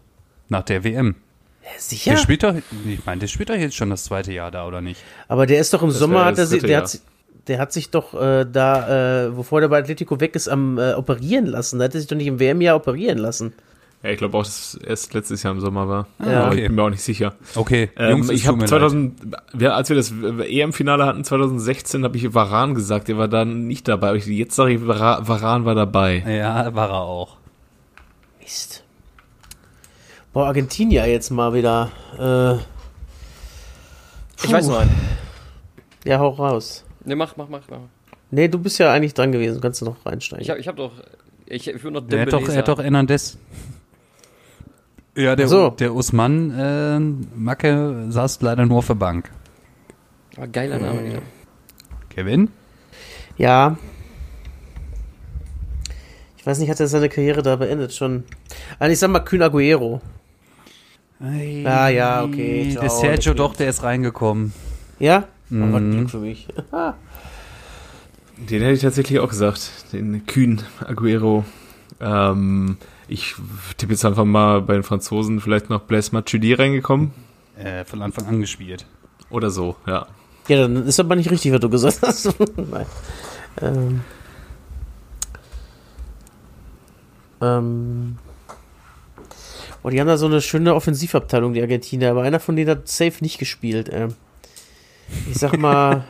[0.48, 1.16] Nach der WM.
[1.62, 2.16] Ja, Der sicher.
[2.18, 2.54] spielt doch,
[2.86, 5.00] ich meine, der spielt doch jetzt schon das zweite Jahr da, oder nicht?
[5.28, 6.82] Aber der ist doch im Das Sommer, hat er, der, Jahr.
[6.82, 7.00] hat, sich-
[7.48, 10.92] der hat sich doch äh, da, äh, bevor der bei Atletico weg ist, am äh,
[10.92, 11.78] operieren lassen.
[11.78, 13.54] Da hat er sich doch nicht im WM-Jahr operieren lassen.
[14.04, 16.06] Ja, ich glaube auch, dass es erst letztes Jahr im Sommer war.
[16.18, 16.42] Ja.
[16.42, 16.60] Aber okay.
[16.60, 17.34] ich bin mir auch nicht sicher.
[17.54, 19.14] Okay, Ähm, Jungs, es ich habe mir 2000,
[19.54, 23.88] wir, als wir das EM-Finale hatten, 2016, habe ich Varan gesagt, der war dann nicht
[23.88, 24.08] dabei.
[24.08, 26.22] Aber ich, jetzt sage ich, Vara- Varan war dabei.
[26.24, 26.36] leid.
[26.36, 27.38] Ja, war er auch.
[28.42, 28.84] Mist.
[30.34, 31.90] Boah, Argentinier jetzt mal wieder.
[32.18, 32.56] Äh,
[34.44, 34.90] ich weiß noch einen.
[36.04, 36.84] ja, hau raus.
[37.06, 37.78] Nee, mach, mach, mach, mach.
[38.30, 39.62] Nee, du bist ja eigentlich dran gewesen.
[39.62, 40.42] Kannst du noch reinsteigen.
[40.42, 40.92] Ich hab, ich hab doch,
[41.46, 43.38] ich, ich will noch Er hat doch, er hat doch Hernandez.
[45.16, 45.70] Ja, der, so.
[45.70, 46.98] der Usman äh,
[47.38, 49.30] Macke saß leider nur auf der Bank.
[50.36, 51.22] Ah, geiler Name wieder.
[52.10, 52.50] Kevin?
[53.36, 53.76] Ja.
[56.36, 58.24] Ich weiß nicht, hat er seine Karriere da beendet schon?
[58.78, 60.00] Also ich sag mal Kühn Aguero.
[61.20, 64.52] Ah, ja, okay, Der ciao, Sergio der doch, der ist reingekommen.
[64.98, 65.28] Ja?
[65.48, 65.62] Mhm.
[65.62, 66.48] Aber Glück für mich.
[68.36, 69.92] Den hätte ich tatsächlich auch gesagt.
[69.92, 71.44] Den Kühn Aguero.
[72.00, 72.76] Ähm,
[73.08, 73.34] ich
[73.76, 77.12] tippe jetzt einfach mal bei den Franzosen vielleicht noch Blaise Matuidi reingekommen.
[77.56, 78.86] Äh, von Anfang an gespielt.
[79.30, 80.06] Oder so, ja.
[80.48, 82.34] Ja, dann ist aber nicht richtig, was du gesagt hast.
[82.56, 82.86] Nein.
[83.62, 84.00] Ähm.
[87.40, 88.18] Ähm.
[89.82, 92.88] Oh, die haben da so eine schöne Offensivabteilung, die Argentinier, aber einer von denen hat
[92.88, 93.88] safe nicht gespielt.
[93.92, 94.14] Ähm.
[95.30, 96.04] Ich sag mal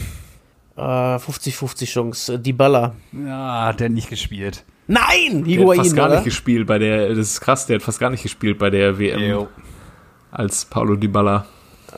[0.76, 2.34] äh, 50-50 Chance.
[2.34, 2.94] Äh, Dybala.
[3.12, 4.64] Ja, hat der nicht gespielt.
[4.88, 5.44] Nein!
[5.44, 6.14] Der hat fast Higuain, gar oder?
[6.16, 8.98] nicht gespielt bei der, das ist krass, der hat fast gar nicht gespielt bei der
[8.98, 9.46] WM
[10.30, 11.46] als Paulo Dybala.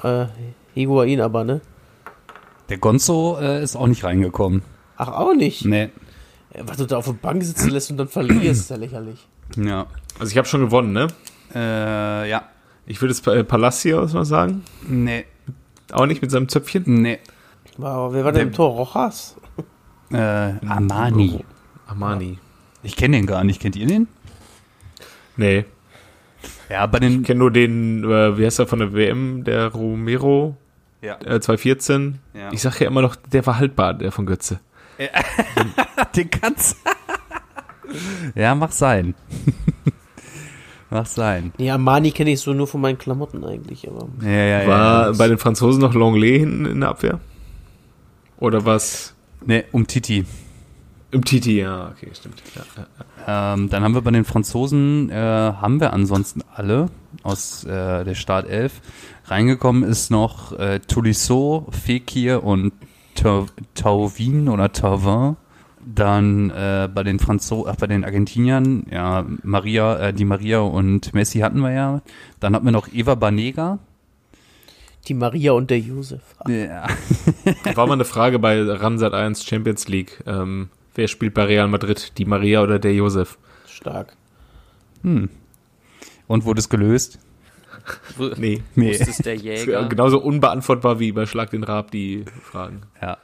[0.02, 0.26] Äh,
[0.74, 1.60] Higuain aber, ne?
[2.68, 4.62] Der Gonzo äh, ist auch nicht reingekommen.
[4.96, 5.64] Ach, auch nicht.
[5.64, 5.90] Nee.
[6.54, 9.26] Ja, Was du da auf der Bank sitzen lässt und dann verlierst, ist ja lächerlich.
[9.56, 9.86] Ja.
[10.18, 11.08] Also ich habe schon gewonnen, ne?
[11.54, 12.42] Äh, ja.
[12.86, 14.62] Ich würde jetzt äh, Palacios mal sagen.
[14.86, 15.24] Nee.
[15.92, 16.82] Auch nicht mit seinem Zöpfchen.
[16.86, 17.18] Nee.
[17.76, 18.70] Wow, wer war denn im Tor?
[18.70, 19.36] Rojas?
[20.10, 20.16] Äh,
[20.66, 21.44] Armani.
[21.86, 22.38] Armani.
[22.82, 23.60] Ich kenne den gar nicht.
[23.60, 24.08] Kennt ihr den?
[25.36, 25.64] Nee.
[26.70, 27.20] Ja, bei den.
[27.20, 30.56] Ich kenne nur den, äh, wie heißt er von der WM, der Romero
[31.00, 31.14] Ja.
[31.20, 32.18] äh, 2014.
[32.34, 32.52] Ja.
[32.52, 34.60] Ich sage ja immer noch, der war haltbar, der von Götze.
[36.16, 36.76] Den kannst
[38.34, 39.14] Ja, mach sein.
[40.90, 41.52] mach sein.
[41.58, 44.08] Ja, Armani kenne ich so nur von meinen Klamotten eigentlich, aber.
[44.22, 45.12] Ja, ja, War ja.
[45.12, 47.20] bei den Franzosen noch Longley hinten in der Abwehr?
[48.38, 49.14] Oder was?
[49.44, 50.24] Nee, um Titi.
[51.10, 52.42] Im Titi, ja, okay, stimmt.
[52.54, 52.62] Ja,
[53.26, 53.54] ja.
[53.54, 56.90] Ähm, dann haben wir bei den Franzosen, äh, haben wir ansonsten alle
[57.22, 58.80] aus äh, der Startelf.
[59.24, 62.72] Reingekommen ist noch äh, Tolisso, Fekir und
[63.14, 65.36] Tau- Tauvin oder Tauvin.
[65.94, 71.14] Dann äh, bei den Franzo ach, bei den Argentiniern, ja, Maria, äh, die Maria und
[71.14, 72.02] Messi hatten wir ja.
[72.40, 73.78] Dann hatten wir noch Eva Banega.
[75.06, 76.20] Die Maria und der Josef.
[76.46, 76.86] Ja.
[77.74, 80.22] War mal eine Frage bei Ramsat 1 Champions League.
[80.26, 80.68] Ähm,
[80.98, 82.18] wer spielt bei Real Madrid?
[82.18, 83.38] Die Maria oder der Josef?
[83.66, 84.16] Stark.
[86.26, 87.18] Und wurde es gelöst?
[88.36, 88.62] Nee.
[88.74, 88.90] nee.
[88.90, 89.88] Ist der Jäger?
[89.88, 92.82] Genauso unbeantwortbar wie bei Schlag den Raab die Fragen.
[93.00, 93.16] Ja.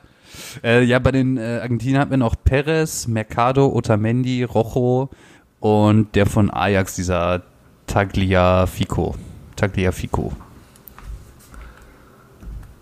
[0.63, 5.11] Äh, ja, bei den äh, Argentinern hat man noch Perez, Mercado, Otamendi, Rojo
[5.61, 7.43] und der von Ajax, dieser
[7.87, 9.17] Tagliafico.
[9.57, 10.33] Tagliafico.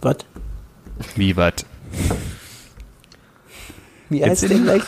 [0.03, 0.19] Was?
[1.17, 1.67] Wie was?
[4.13, 4.83] Wie heißt der gleich?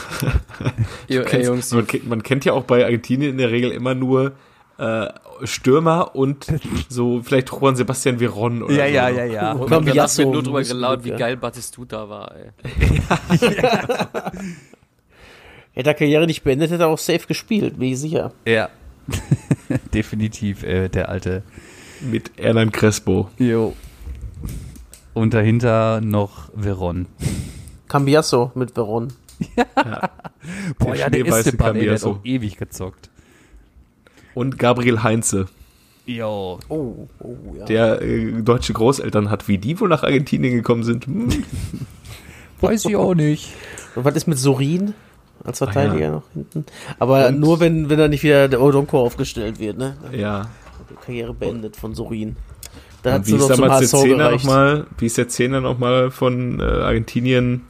[1.09, 1.73] Jungs.
[1.73, 4.33] Man, man, kennt ja auch bei Argentinien in der Regel immer nur
[4.79, 5.07] äh,
[5.45, 6.47] Stürmer und
[6.89, 8.95] so vielleicht Juan Sebastian Veron oder ja, so.
[8.95, 12.51] Ja, ja, ja, Und dann wird nur drüber gelaut, wie geil Batistuta war, ey.
[13.41, 14.33] ja.
[15.75, 18.33] Hätte er Karriere nicht beendet, hätte er auch safe gespielt, bin ich sicher.
[18.47, 18.69] Ja.
[19.93, 21.43] Definitiv, äh, der alte.
[22.01, 23.29] Mit Erland Crespo.
[23.39, 23.75] Jo.
[25.15, 27.07] Und dahinter noch Veron.
[27.95, 29.13] Cambiasso mit Veron.
[29.57, 29.65] Ja.
[30.81, 33.09] Boah, ja, der ist der ey, der hat auch ewig gezockt.
[34.35, 35.47] Und Gabriel Heinze.
[36.05, 36.59] Jo.
[36.69, 37.65] Oh, oh, ja.
[37.67, 41.07] Der äh, deutsche Großeltern hat, wie die wohl nach Argentinien gekommen sind.
[41.07, 41.29] Hm.
[42.61, 43.53] Weiß ich auch nicht.
[43.95, 44.95] Und was ist mit Sorin?
[45.45, 46.11] Als Verteidiger ja.
[46.11, 46.67] noch hinten.
[46.99, 49.97] Aber Und nur wenn, wenn da nicht wieder der Odonko aufgestellt wird, ne?
[50.11, 50.49] Ja.
[51.07, 52.35] Karriere beendet von Sorin.
[53.05, 56.59] Da hat wie, ist damals der Zehner noch mal, wie ist der Zehner nochmal von
[56.59, 57.63] äh, Argentinien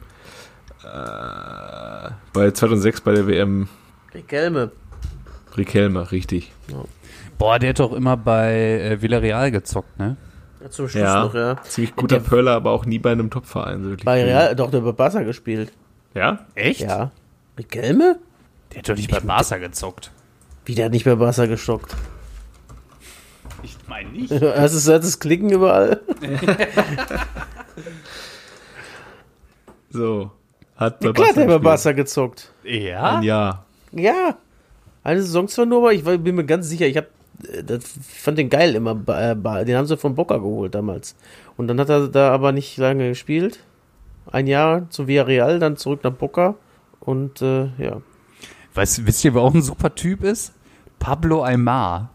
[0.85, 3.67] äh, bei 2006 bei der WM?
[4.13, 4.71] Riquelme.
[5.57, 6.51] Riquelme, richtig.
[6.67, 6.83] Ja.
[7.37, 10.17] Boah, der hat doch immer bei äh, Villarreal gezockt, ne?
[10.61, 11.61] Ja, zum Schluss ja, noch, ja.
[11.63, 13.83] Ziemlich guter der, Pöller, aber auch nie bei einem Topverein.
[13.83, 15.71] So bei Real, doch, der bei Barca gespielt.
[16.13, 16.45] Ja?
[16.55, 16.81] Echt?
[16.81, 17.11] Ja.
[17.57, 18.17] Riquelme?
[18.71, 20.11] Der hat doch nicht bei Barca gezockt.
[20.65, 21.95] Wie, der hat nicht bei Barca gestockt?
[23.63, 24.31] Ich meine nicht.
[24.31, 26.01] Hast du das Klicken überall?
[29.89, 30.31] so.
[30.75, 32.51] Hat bei ja, klar, der bei Barca gezockt.
[32.63, 33.17] Ja?
[33.17, 33.65] Ein Jahr.
[33.91, 34.37] Ja.
[35.03, 37.05] Eine Saison zwar nur, aber ich bin mir ganz sicher, ich hab,
[37.47, 38.91] äh, das fand den geil immer.
[39.07, 41.15] Äh, den haben sie von Boca geholt damals.
[41.57, 43.59] Und dann hat er da aber nicht lange gespielt.
[44.31, 46.55] Ein Jahr zu Villarreal, dann zurück nach Boca.
[46.99, 48.01] Und äh, ja.
[48.73, 50.53] Weißt, wisst ihr, wer auch ein super Typ ist?
[50.99, 52.09] Pablo Aymar.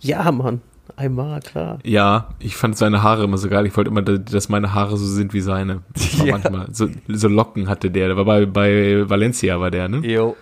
[0.00, 0.62] Ja, Mann.
[0.96, 1.78] Aymar, klar.
[1.84, 3.66] Ja, ich fand seine Haare immer so geil.
[3.66, 5.82] Ich wollte immer, dass meine Haare so sind wie seine.
[6.24, 6.32] Ja.
[6.32, 6.66] Manchmal.
[6.72, 8.08] So, so, Locken hatte der.
[8.08, 9.98] Der war bei, bei Valencia, war der, ne?
[10.06, 10.36] Jo.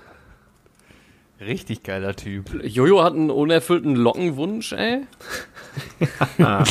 [1.40, 2.64] Richtig geiler Typ.
[2.64, 5.02] Jojo hat einen unerfüllten Lockenwunsch, ey.
[6.38, 6.64] Ja.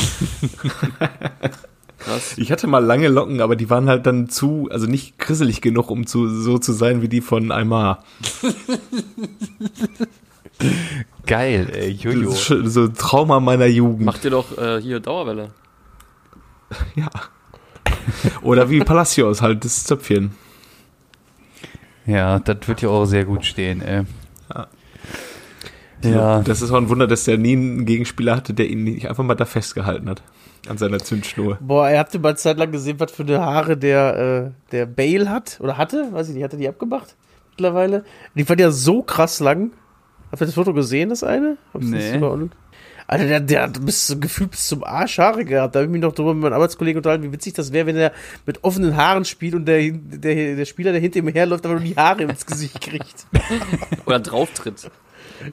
[1.98, 2.36] Krass.
[2.36, 5.90] Ich hatte mal lange Locken, aber die waren halt dann zu, also nicht grisselig genug,
[5.90, 8.04] um zu, so zu sein wie die von Aymar.
[11.26, 12.30] Geil, ey, Jojo.
[12.30, 14.04] So, so Trauma meiner Jugend.
[14.04, 15.50] Macht ihr doch äh, hier Dauerwelle.
[16.96, 17.10] ja.
[18.42, 20.32] Oder wie Palacios, halt das Zöpfchen.
[22.06, 24.04] Ja, das wird ja auch sehr gut stehen, ey.
[24.54, 24.66] Ja.
[26.02, 26.42] ja.
[26.42, 29.24] Das ist auch ein Wunder, dass der nie einen Gegenspieler hatte, der ihn nicht einfach
[29.24, 30.22] mal da festgehalten hat.
[30.68, 31.58] An seiner Zündschnur.
[31.60, 34.86] Boah, ihr habt ihr mal Zeit lang gesehen, was für eine Haare der, äh, der
[34.86, 35.58] Bale hat?
[35.60, 36.08] Oder hatte?
[36.12, 37.14] Weiß ich nicht, hat er die abgemacht?
[37.50, 38.04] Mittlerweile?
[38.34, 39.72] Die waren ja so krass lang.
[40.30, 41.56] Habt ihr das Foto gesehen, das eine?
[41.72, 42.20] Hab's nee.
[43.06, 45.74] Alter, der, der hat bis, gefühlt bis zum Arsch Haare gehabt.
[45.74, 47.96] Da habe ich mich noch drüber mit meinem Arbeitskollegen unterhalten, wie witzig das wäre, wenn
[47.96, 48.12] er
[48.44, 51.84] mit offenen Haaren spielt und der, der, der Spieler, der hinter ihm herläuft, aber nur
[51.84, 53.26] die Haare ins Gesicht kriegt.
[54.06, 54.90] Oder drauftritt.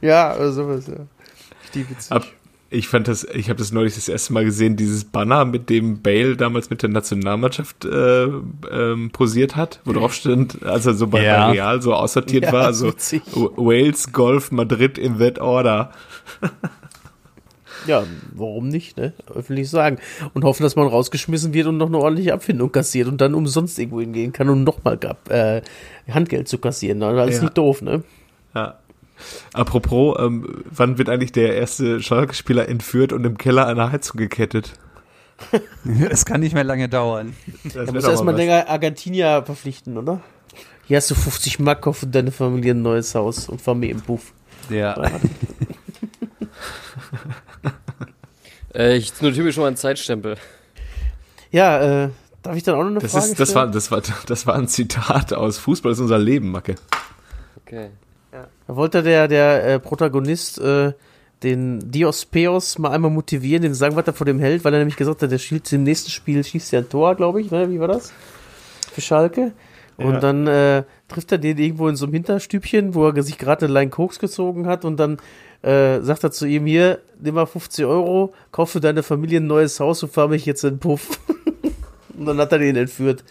[0.02, 1.06] Ja, oder sowas, ja.
[1.64, 2.12] Richtig witzig.
[2.12, 2.26] Ab,
[2.76, 6.02] ich fand das, ich habe das neulich das erste Mal gesehen, dieses Banner, mit dem
[6.02, 11.08] Bale damals mit der Nationalmannschaft äh, ähm, posiert hat, wo drauf stand, als er so
[11.08, 11.50] bei, ja.
[11.50, 12.94] Real so aussortiert ja, war, also
[13.56, 15.92] Wales, Golf, Madrid in that order.
[17.88, 18.04] Ja,
[18.34, 19.14] warum nicht, ne?
[19.34, 20.00] Öffentlich sagen.
[20.34, 23.78] Und hoffen, dass man rausgeschmissen wird und noch eine ordentliche Abfindung kassiert und dann umsonst
[23.78, 24.98] irgendwo hingehen kann, um nochmal
[25.30, 25.62] äh,
[26.10, 27.00] Handgeld zu kassieren.
[27.00, 27.44] Das ist ja.
[27.44, 28.04] nicht doof, ne?
[28.56, 28.80] Ja.
[29.54, 34.74] Apropos, ähm, wann wird eigentlich der erste Schalke-Spieler entführt und im Keller der Heizung gekettet?
[36.10, 37.36] Es kann nicht mehr lange dauern.
[37.74, 40.22] Da muss erstmal länger Argentinier verpflichten, oder?
[40.88, 44.34] Hier hast du 50 Mark für deine Familie ein neues Haus und Familienpuff.
[44.70, 44.96] Ja.
[48.74, 50.38] äh, ich notiere mir schon mal einen Zeitstempel.
[51.52, 52.10] Ja, äh,
[52.44, 53.66] darf ich dann auch noch eine das Frage ist, das stellen?
[53.66, 56.76] War, das, war, das war ein Zitat aus Fußball ist unser Leben, Macke.
[57.66, 57.90] Okay.
[58.68, 60.94] Da wollte der, der äh, Protagonist äh,
[61.44, 64.98] den Diospeos mal einmal motivieren, dem sagen, was er vor dem hält, weil er nämlich
[64.98, 67.70] gesagt hat, der schießt im nächsten Spiel schießt ja ein Tor, glaube ich, ne?
[67.70, 68.12] Wie war das?
[68.92, 69.52] Für Schalke.
[69.98, 70.20] Und ja.
[70.20, 73.74] dann äh, trifft er den irgendwo in so einem Hinterstübchen, wo er sich gerade eine
[73.74, 75.18] Line Koks gezogen hat und dann
[75.62, 79.48] äh, sagt er zu ihm, hier, nimm mal 50 Euro, kauf für deine Familie ein
[79.48, 81.20] neues Haus und fahr mich jetzt in den Puff.
[82.18, 83.24] und dann hat er den entführt.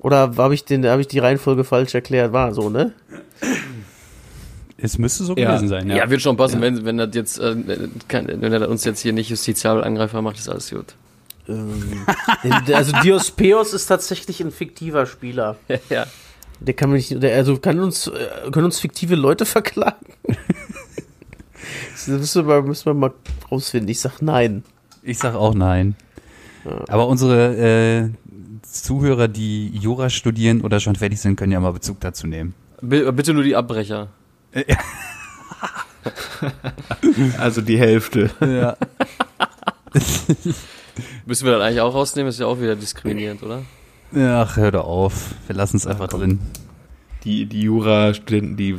[0.00, 2.32] Oder habe ich, den, hab ich die Reihenfolge falsch erklärt?
[2.32, 2.92] War so, ne?
[4.78, 5.50] Es müsste so ja.
[5.50, 5.96] gewesen sein, ja.
[5.96, 6.62] Ja, wird schon passen, ja.
[6.62, 7.54] wenn, wenn das jetzt, äh,
[8.08, 10.94] kann, wenn er uns jetzt hier nicht Justizialangreifer macht, ist alles gut.
[11.48, 12.06] Ähm,
[12.72, 15.56] also Diospeos ist tatsächlich ein fiktiver Spieler.
[15.90, 16.06] ja.
[16.60, 20.06] Der kann mich, der, also kann uns, äh, können uns fiktive Leute verklagen.
[21.92, 23.12] das müssen wir, müssen wir mal
[23.50, 23.88] rausfinden.
[23.90, 24.64] Ich sag nein.
[25.02, 25.94] Ich sag auch nein.
[26.64, 26.84] Ja.
[26.88, 28.10] Aber unsere äh,
[28.62, 32.54] Zuhörer, die Jura studieren oder schon fertig sind, können ja mal Bezug dazu nehmen.
[32.80, 34.08] Bitte nur die Abbrecher.
[37.38, 38.30] also die Hälfte.
[38.40, 38.76] Ja.
[41.26, 42.30] Müssen wir dann eigentlich auch rausnehmen?
[42.30, 43.62] Ist ja auch wieder diskriminierend, oder?
[44.14, 45.34] Ach, hör doch auf.
[45.46, 46.20] Wir lassen es einfach komm.
[46.20, 46.38] drin.
[47.24, 48.76] Die, die Jura-Studenten, die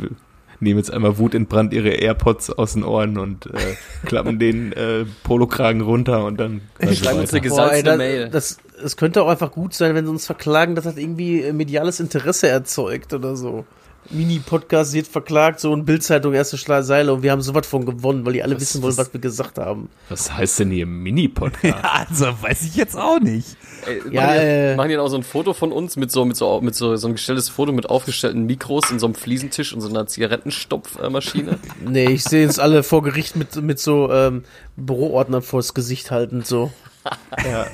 [0.62, 5.82] nehmen jetzt einmal wutentbrannt ihre AirPods aus den Ohren und äh, klappen den äh, Polokragen
[5.82, 6.62] runter und dann
[6.94, 8.30] schreiben uns eine gesalzene Mail.
[8.30, 12.00] Das, das könnte auch einfach gut sein, wenn sie uns verklagen, dass das irgendwie mediales
[12.00, 13.66] Interesse erzeugt oder so.
[14.14, 18.34] Mini-Podcast wird verklagt, so ein Bildzeitung, erste Seile und wir haben sowas von gewonnen, weil
[18.34, 19.90] die alle was, wissen wollen, was, was wir gesagt haben.
[20.10, 21.64] Was heißt denn hier Mini-Podcast?
[21.84, 23.58] ja, also weiß ich jetzt auch nicht.
[23.86, 26.26] Ey, ja, machen, die, äh, machen die auch so ein Foto von uns mit so,
[26.26, 29.74] mit so, mit so, so ein gestelltes Foto mit aufgestellten Mikros in so einem Fliesentisch
[29.74, 31.60] und so einer Zigarettenstopfmaschine?
[31.86, 34.44] nee, ich sehe uns alle vor Gericht mit, mit so ähm,
[34.76, 36.72] Büroordnern vors Gesicht halten, so.
[37.44, 37.66] ja,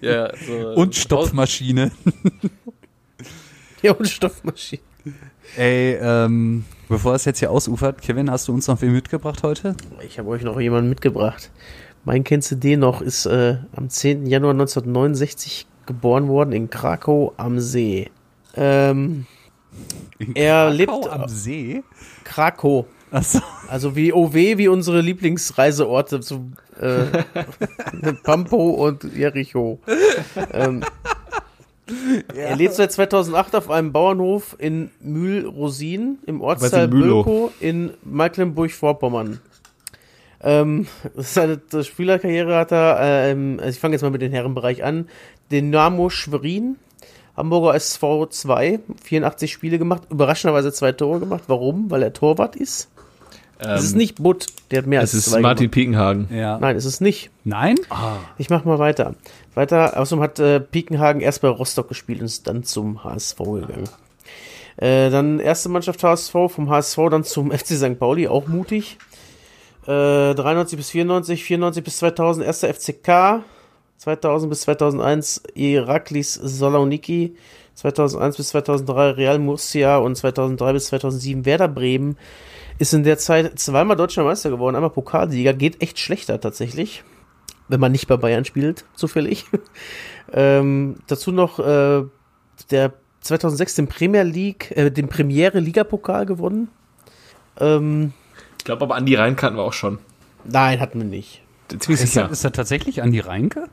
[0.00, 1.92] ja so, und Stopfmaschine.
[3.82, 4.82] ja, und Stopfmaschine.
[5.56, 9.74] Ey, ähm, bevor es jetzt hier ausufert, Kevin, hast du uns noch wen mitgebracht heute?
[10.06, 11.50] Ich habe euch noch jemanden mitgebracht.
[12.04, 14.26] Mein kennst du den noch, ist äh, am 10.
[14.26, 18.10] Januar 1969 geboren worden in Krakau am See.
[18.54, 19.26] Ähm,
[20.18, 21.82] in er Krakau lebt am See.
[22.24, 22.86] Krakau.
[23.10, 23.40] Achso.
[23.68, 27.22] Also wie OW, wie unsere Lieblingsreiseorte zu äh,
[28.22, 29.80] Pampo und Jericho.
[30.52, 30.84] ähm,
[32.34, 32.42] ja.
[32.42, 39.40] Er lebt seit 2008 auf einem Bauernhof in Mühlrosin im Ortsteil Bölkow in Mecklenburg-Vorpommern.
[40.40, 45.08] Ähm, seine Spielerkarriere hat er, ähm, also ich fange jetzt mal mit dem Herrenbereich an,
[45.50, 46.76] Dynamo Schwerin,
[47.36, 51.44] Hamburger SV 2, 84 Spiele gemacht, überraschenderweise zwei Tore gemacht.
[51.46, 51.90] Warum?
[51.90, 52.90] Weil er Torwart ist.
[53.60, 55.18] Ähm, es ist nicht Butt, der hat mehr als zwei.
[55.18, 55.74] Es ist Martin gemacht.
[55.74, 56.28] Piekenhagen.
[56.32, 56.58] Ja.
[56.58, 57.30] Nein, es ist nicht.
[57.44, 57.76] Nein?
[57.90, 58.16] Ah.
[58.38, 59.14] Ich mach mal weiter.
[59.54, 63.88] Weiter, außerdem hat äh, Piekenhagen erst bei Rostock gespielt und ist dann zum HSV gegangen.
[64.76, 67.98] Äh, dann erste Mannschaft HSV, vom HSV dann zum FC St.
[67.98, 68.98] Pauli, auch mutig.
[69.86, 73.42] Äh, 93 bis 94, 94 bis 2000 erster FCK,
[73.96, 77.34] 2000 bis 2001 Iraklis Saloniki,
[77.74, 82.16] 2001 bis 2003 Real Murcia und 2003 bis 2007 Werder Bremen.
[82.78, 87.02] Ist in der Zeit zweimal Deutscher Meister geworden, einmal Pokalsieger, geht echt schlechter tatsächlich
[87.68, 89.44] wenn man nicht bei Bayern spielt, zufällig.
[90.32, 92.04] ähm, dazu noch äh,
[92.70, 96.68] der 2006 den Premier League, äh, den Premiere Ligapokal gewonnen.
[97.60, 98.12] Ähm,
[98.58, 99.98] ich glaube aber Andi Reinke hatten wir auch schon.
[100.44, 101.42] Nein, hatten wir nicht.
[101.68, 102.30] Ziemlich ist, sicher.
[102.30, 103.64] ist er tatsächlich Andi Reinke?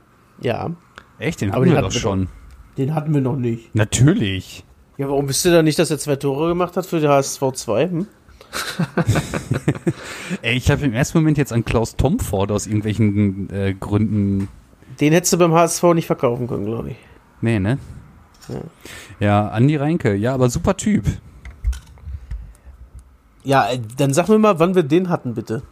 [0.41, 0.71] Ja.
[1.17, 1.39] Echt?
[1.39, 2.25] Den hatten wir doch schon.
[2.25, 3.73] Doch, den hatten wir noch nicht.
[3.73, 4.65] Natürlich.
[4.97, 7.41] Ja, warum wisst ihr da nicht, dass er zwei Tore gemacht hat für die HSV
[7.53, 7.89] 2?
[7.89, 8.07] Hm?
[10.41, 14.47] Ey, ich habe im ersten Moment jetzt an Klaus Tomford aus irgendwelchen äh, Gründen.
[14.99, 16.97] Den hättest du beim HSV nicht verkaufen können, glaube ich.
[17.41, 17.77] Nee, ne?
[18.47, 18.59] Ja.
[19.19, 20.15] ja, Andi Reinke.
[20.15, 21.05] Ja, aber super Typ.
[23.43, 25.63] Ja, äh, dann sag mir mal, wann wir den hatten, bitte.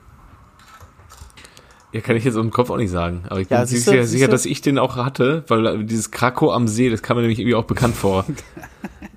[1.91, 3.23] Ja, kann ich jetzt im Kopf auch nicht sagen.
[3.29, 6.67] Aber ich bin ja, sicher, sicher, dass ich den auch hatte, weil dieses Krakow am
[6.67, 8.25] See, das kam mir nämlich irgendwie auch bekannt vor.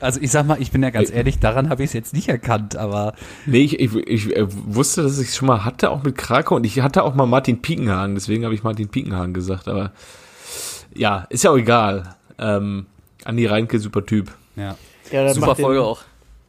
[0.00, 2.28] Also ich sag mal, ich bin ja ganz ehrlich, daran habe ich es jetzt nicht
[2.28, 3.14] erkannt, aber.
[3.46, 6.56] Nee, ich, ich, ich äh, wusste, dass ich es schon mal hatte, auch mit Krakau
[6.56, 9.92] und ich hatte auch mal Martin Piekenhagen, deswegen habe ich Martin Piekenhagen gesagt, aber
[10.94, 12.14] ja, ist ja auch egal.
[12.38, 12.86] Ähm,
[13.24, 14.32] Andi Reinke, super Typ.
[14.56, 14.76] Ja.
[15.10, 16.02] ja super Folge den, auch.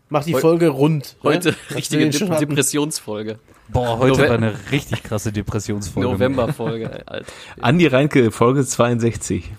[0.10, 1.16] Mach die Folge rund.
[1.24, 1.56] Heute ne?
[1.76, 3.40] richtige De Depressionsfolge.
[3.70, 6.10] Boah, heute Nove war eine richtig krasse Depressionsfolge.
[6.10, 7.32] Novemberfolge, Alter.
[7.62, 9.52] Andi Reinke, Folge 62.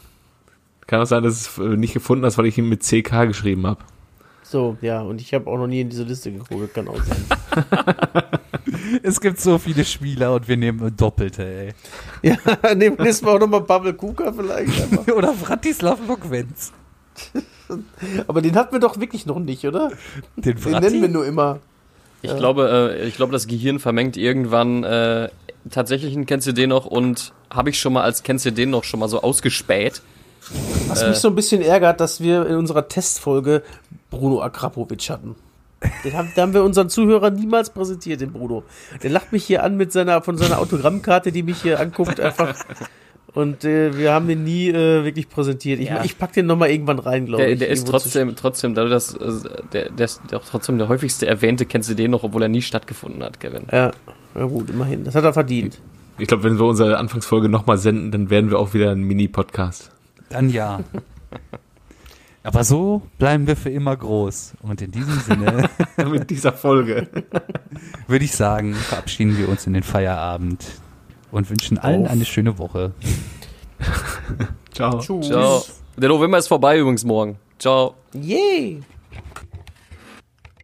[0.86, 3.66] Kann auch sein, dass es äh, nicht gefunden hast, weil ich ihn mit CK geschrieben
[3.66, 3.80] habe.
[4.42, 7.24] So, ja, und ich habe auch noch nie in diese Liste geguckt, kann auch sein.
[9.02, 11.74] es gibt so viele Spieler und wir nehmen Doppelte, ey.
[12.22, 15.08] Ja, nehmen wir nächstes Mal auch nochmal Pavel Kuka vielleicht.
[15.12, 16.72] oder Vratislav Lokwenz.
[18.26, 19.90] Aber den hatten wir doch wirklich noch nicht, oder?
[20.36, 21.60] Den, den nennen wir nur immer.
[22.20, 22.36] Ich ja.
[22.36, 25.30] glaube, äh, ich glaube, das Gehirn vermengt irgendwann äh,
[25.70, 28.70] tatsächlich einen Kennst du den noch und habe ich schon mal als Kennst du den
[28.70, 30.02] noch schon mal so ausgespäht.
[30.88, 33.62] Was äh, mich so ein bisschen ärgert, dass wir in unserer Testfolge
[34.10, 35.36] Bruno Akrapovic hatten.
[36.04, 38.62] Den haben, den haben wir unseren Zuhörern niemals präsentiert, den Bruno.
[39.02, 42.54] Der lacht mich hier an mit seiner, von seiner Autogrammkarte, die mich hier anguckt, einfach
[43.34, 45.80] Und äh, wir haben den nie äh, wirklich präsentiert.
[45.80, 46.04] Ich, Ja.
[46.04, 47.58] ich pack den nochmal irgendwann rein, glaube ich.
[47.58, 51.66] der ist trotzdem, trotzdem, dadurch, dass, äh, der, der ist auch trotzdem der häufigste erwähnte,
[51.66, 53.64] kennst du den noch, obwohl er nie stattgefunden hat, Kevin.
[53.72, 53.90] Ja,
[54.34, 55.04] na gut, immerhin.
[55.04, 55.80] Das hat er verdient.
[56.16, 59.90] Ich glaube, wenn wir unsere Anfangsfolge nochmal senden, dann werden wir auch wieder ein Mini-Podcast.
[60.28, 60.80] Dann ja.
[62.42, 64.54] Aber so bleiben wir für immer groß.
[64.60, 65.70] Und in diesem Sinne
[66.10, 67.08] Mit dieser Folge.
[68.06, 70.64] würde ich sagen, verabschieden wir uns in den Feierabend
[71.30, 72.12] und wünschen allen Auf.
[72.12, 72.92] eine schöne Woche.
[74.72, 74.98] Ciao.
[75.00, 75.64] Ciao.
[75.96, 77.38] Der November ist vorbei übrigens morgen.
[77.58, 77.94] Ciao.
[78.12, 78.82] Yay!